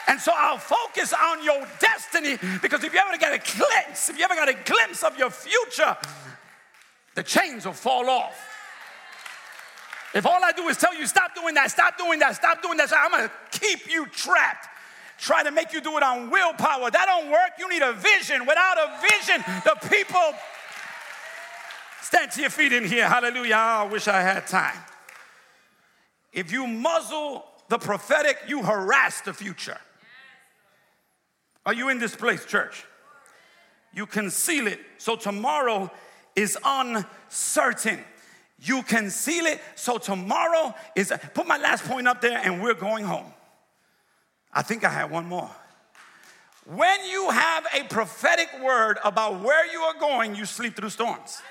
[0.07, 4.17] And so I'll focus on your destiny because if you ever get a glimpse, if
[4.17, 5.95] you ever got a glimpse of your future,
[7.15, 8.52] the chains will fall off.
[10.13, 12.77] If all I do is tell you, stop doing that, stop doing that, stop doing
[12.77, 14.67] that, I'm gonna keep you trapped.
[15.17, 16.91] Try to make you do it on willpower.
[16.91, 17.51] That don't work.
[17.57, 18.45] You need a vision.
[18.45, 20.33] Without a vision, the people
[22.01, 23.07] stand to your feet in here.
[23.07, 23.55] Hallelujah.
[23.55, 24.77] I wish I had time.
[26.33, 29.77] If you muzzle the prophetic, you harass the future.
[31.65, 32.83] Are you in this place, church?
[33.93, 34.79] You conceal it.
[34.97, 35.89] So tomorrow
[36.35, 38.03] is uncertain
[38.63, 39.61] you can seal it.
[39.75, 43.31] So tomorrow is, put my last point up there and we're going home.
[44.53, 45.49] I think I had one more.
[46.65, 51.41] When you have a prophetic word about where you are going, you sleep through storms.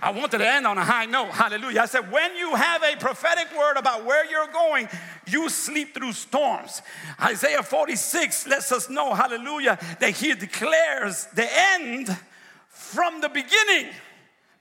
[0.00, 1.28] I wanted to end on a high note.
[1.28, 1.82] Hallelujah.
[1.82, 4.88] I said, when you have a prophetic word about where you're going,
[5.28, 6.82] you sleep through storms.
[7.20, 12.16] Isaiah 46 lets us know, hallelujah, that he declares the end
[12.68, 13.92] from the beginning.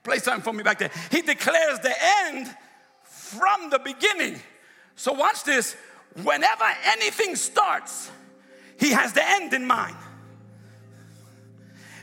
[0.03, 0.91] Play something for me back there.
[1.11, 1.93] He declares the
[2.25, 2.55] end
[3.03, 4.39] from the beginning.
[4.95, 5.75] So, watch this.
[6.23, 8.11] Whenever anything starts,
[8.77, 9.95] he has the end in mind.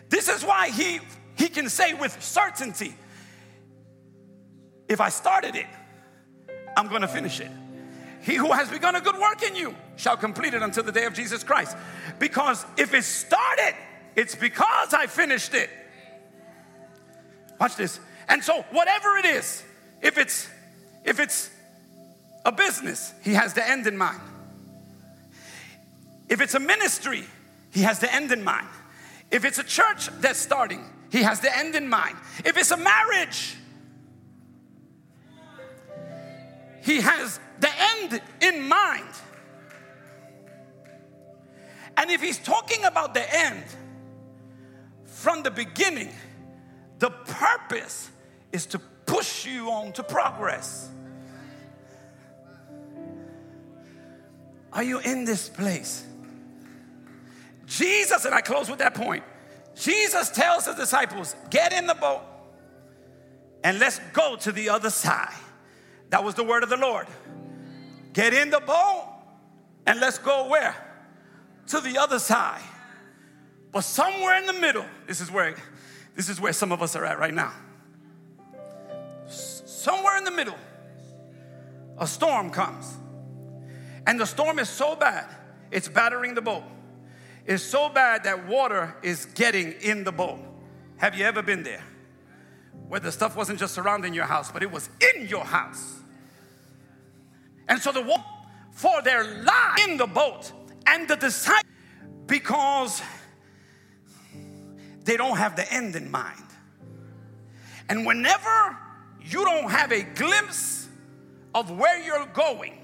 [0.09, 1.01] This is why he,
[1.37, 2.95] he can say with certainty
[4.89, 5.67] if I started it,
[6.77, 7.51] I'm gonna finish it.
[8.23, 11.05] He who has begun a good work in you shall complete it until the day
[11.05, 11.77] of Jesus Christ.
[12.19, 13.75] Because if it started,
[14.17, 15.71] it's because I finished it.
[17.61, 18.01] Watch this.
[18.29, 19.63] And so whatever it is,
[20.03, 20.49] if it's
[21.05, 21.51] if it's
[22.45, 24.21] a business, he has the end in mind.
[26.29, 27.25] If it's a ministry,
[27.71, 28.69] he has the end in mind.
[29.31, 32.17] If it's a church that's starting, he has the end in mind.
[32.45, 33.57] If it's a marriage,
[36.83, 39.09] he has the end in mind.
[41.97, 43.65] And if he's talking about the end
[45.05, 46.13] from the beginning,
[46.99, 48.11] the purpose
[48.53, 50.91] is to push you on to progress.
[54.73, 56.05] Are you in this place?
[57.67, 59.25] Jesus, and I close with that point.
[59.75, 62.23] Jesus tells the disciples, Get in the boat
[63.63, 65.35] and let's go to the other side.
[66.11, 67.07] That was the word of the Lord.
[68.13, 69.07] Get in the boat
[69.87, 70.75] and let's go where?
[71.69, 72.63] To the other side.
[73.73, 75.55] But somewhere in the middle, this is where
[76.19, 77.53] this is where some of us are at right now.
[79.29, 80.59] Somewhere in the middle,
[81.97, 82.93] a storm comes.
[84.05, 85.33] And the storm is so bad,
[85.71, 86.65] it's battering the boat.
[87.47, 90.41] It's so bad that water is getting in the boat.
[90.97, 91.85] Have you ever been there?
[92.89, 96.01] Where the stuff wasn't just surrounding your house, but it was in your house.
[97.69, 98.25] And so the water
[98.73, 100.51] for their life in the boat
[100.85, 101.73] and the disciples
[102.27, 103.03] because
[105.09, 106.45] they don't have the end in mind.
[107.89, 108.77] And whenever
[109.25, 110.87] you don't have a glimpse
[111.55, 112.77] of where you're going,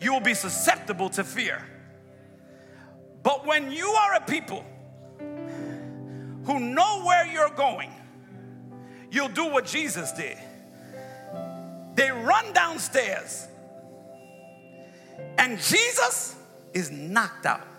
[0.00, 1.64] you will be susceptible to fear.
[3.22, 4.64] But when you are a people
[6.44, 7.92] who know where you're going,
[9.12, 10.38] you'll do what Jesus did.
[11.94, 13.46] They run downstairs,
[15.38, 16.34] and Jesus
[16.74, 17.69] is knocked out.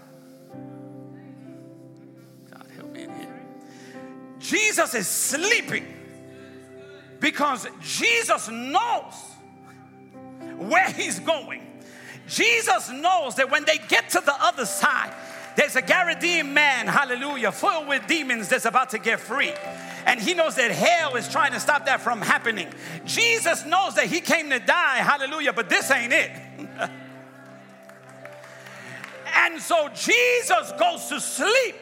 [4.42, 5.86] Jesus is sleeping
[7.20, 9.14] because Jesus knows
[10.58, 11.62] where he's going.
[12.28, 15.14] Jesus knows that when they get to the other side,
[15.56, 19.54] there's a Gadarene man, hallelujah, full with demons that's about to get free.
[20.06, 22.68] And he knows that hell is trying to stop that from happening.
[23.06, 26.32] Jesus knows that he came to die, hallelujah, but this ain't it.
[29.36, 31.76] and so Jesus goes to sleep,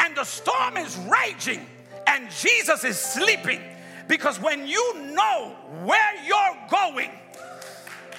[0.00, 1.64] and the storm is raging,
[2.06, 3.60] and Jesus is sleeping.
[4.08, 7.10] Because when you know where you're going,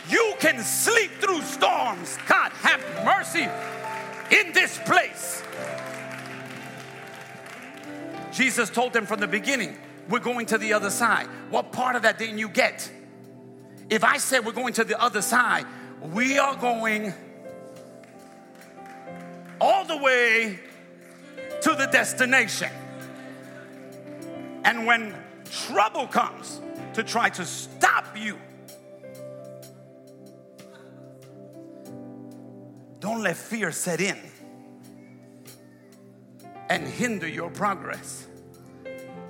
[0.10, 2.18] you can sleep through storms.
[2.28, 3.48] God, have mercy
[4.36, 5.44] in this place.
[8.32, 9.78] Jesus told them from the beginning,
[10.08, 11.28] We're going to the other side.
[11.50, 12.90] What part of that didn't you get?
[13.90, 15.66] If I said we're going to the other side,
[16.02, 17.14] we are going
[19.60, 20.60] all the way
[21.62, 22.70] to the destination.
[24.64, 25.16] And when
[25.52, 26.62] trouble comes
[26.94, 28.38] to try to stop you,
[33.00, 34.18] don't let fear set in
[36.70, 38.28] and hinder your progress.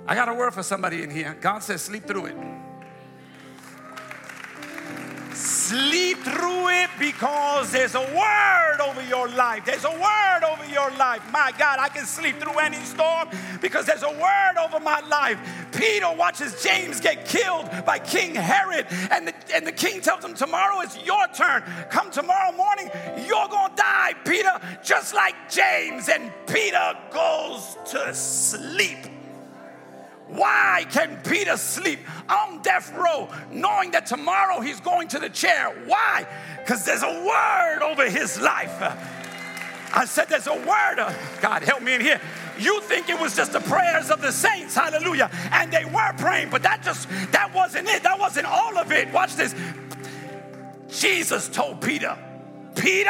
[0.05, 1.37] I got a word for somebody in here.
[1.39, 2.35] God says, sleep through it.
[5.71, 9.63] Sleep through it because there's a word over your life.
[9.63, 11.23] There's a word over your life.
[11.31, 13.29] My God, I can sleep through any storm
[13.61, 15.39] because there's a word over my life.
[15.71, 20.33] Peter watches James get killed by King Herod, and the, and the king tells him,
[20.33, 21.63] Tomorrow is your turn.
[21.89, 22.89] Come tomorrow morning,
[23.25, 26.09] you're going to die, Peter, just like James.
[26.09, 29.10] And Peter goes to sleep.
[30.31, 35.73] Why can Peter sleep on death row knowing that tomorrow he's going to the chair?
[35.85, 36.25] Why?
[36.57, 38.71] Because there's a word over his life.
[39.93, 41.15] I said, There's a word.
[41.41, 42.21] God, help me in here.
[42.57, 45.29] You think it was just the prayers of the saints, hallelujah.
[45.51, 48.03] And they were praying, but that just, that wasn't it.
[48.03, 49.11] That wasn't all of it.
[49.11, 49.53] Watch this.
[50.89, 52.17] Jesus told Peter,
[52.75, 53.09] Peter,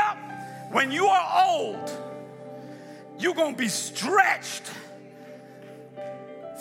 [0.71, 1.91] when you are old,
[3.19, 4.63] you're going to be stretched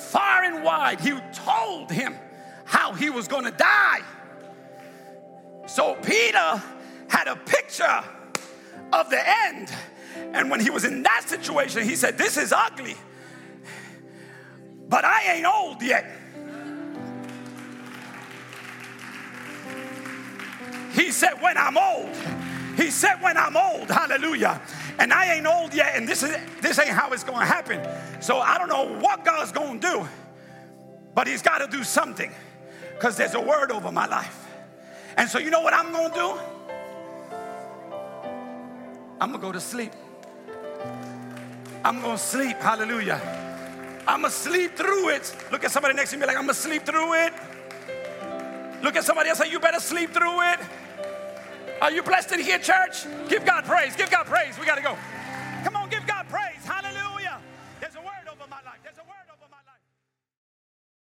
[0.01, 1.01] far and wide.
[1.01, 2.14] He told him
[2.64, 4.01] how he was going to die.
[5.66, 6.62] So Peter
[7.09, 8.05] had a picture
[8.92, 9.72] of the end.
[10.32, 12.96] And when he was in that situation, he said, This is ugly,
[14.88, 16.05] but I ain't old yet.
[20.92, 22.14] He said, When I'm old,
[22.76, 24.61] he said, When I'm old, hallelujah.
[25.01, 27.80] And I ain't old yet, and this, is, this ain't how it's gonna happen.
[28.20, 30.07] So I don't know what God's gonna do,
[31.14, 32.30] but He's gotta do something
[32.94, 34.46] because there's a word over my life.
[35.16, 36.38] And so, you know what I'm gonna do?
[39.22, 39.92] I'm gonna go to sleep.
[41.82, 43.20] I'm gonna sleep, hallelujah.
[44.07, 45.34] I'm gonna sleep through it.
[45.51, 47.32] Look at somebody next to me, like, I'm gonna sleep through it.
[48.82, 50.60] Look at somebody else, say, You better sleep through it.
[51.81, 53.07] Are you blessed in here, church?
[53.28, 53.97] Give God praise.
[53.97, 54.59] Give God praise.
[54.59, 54.97] We got to go.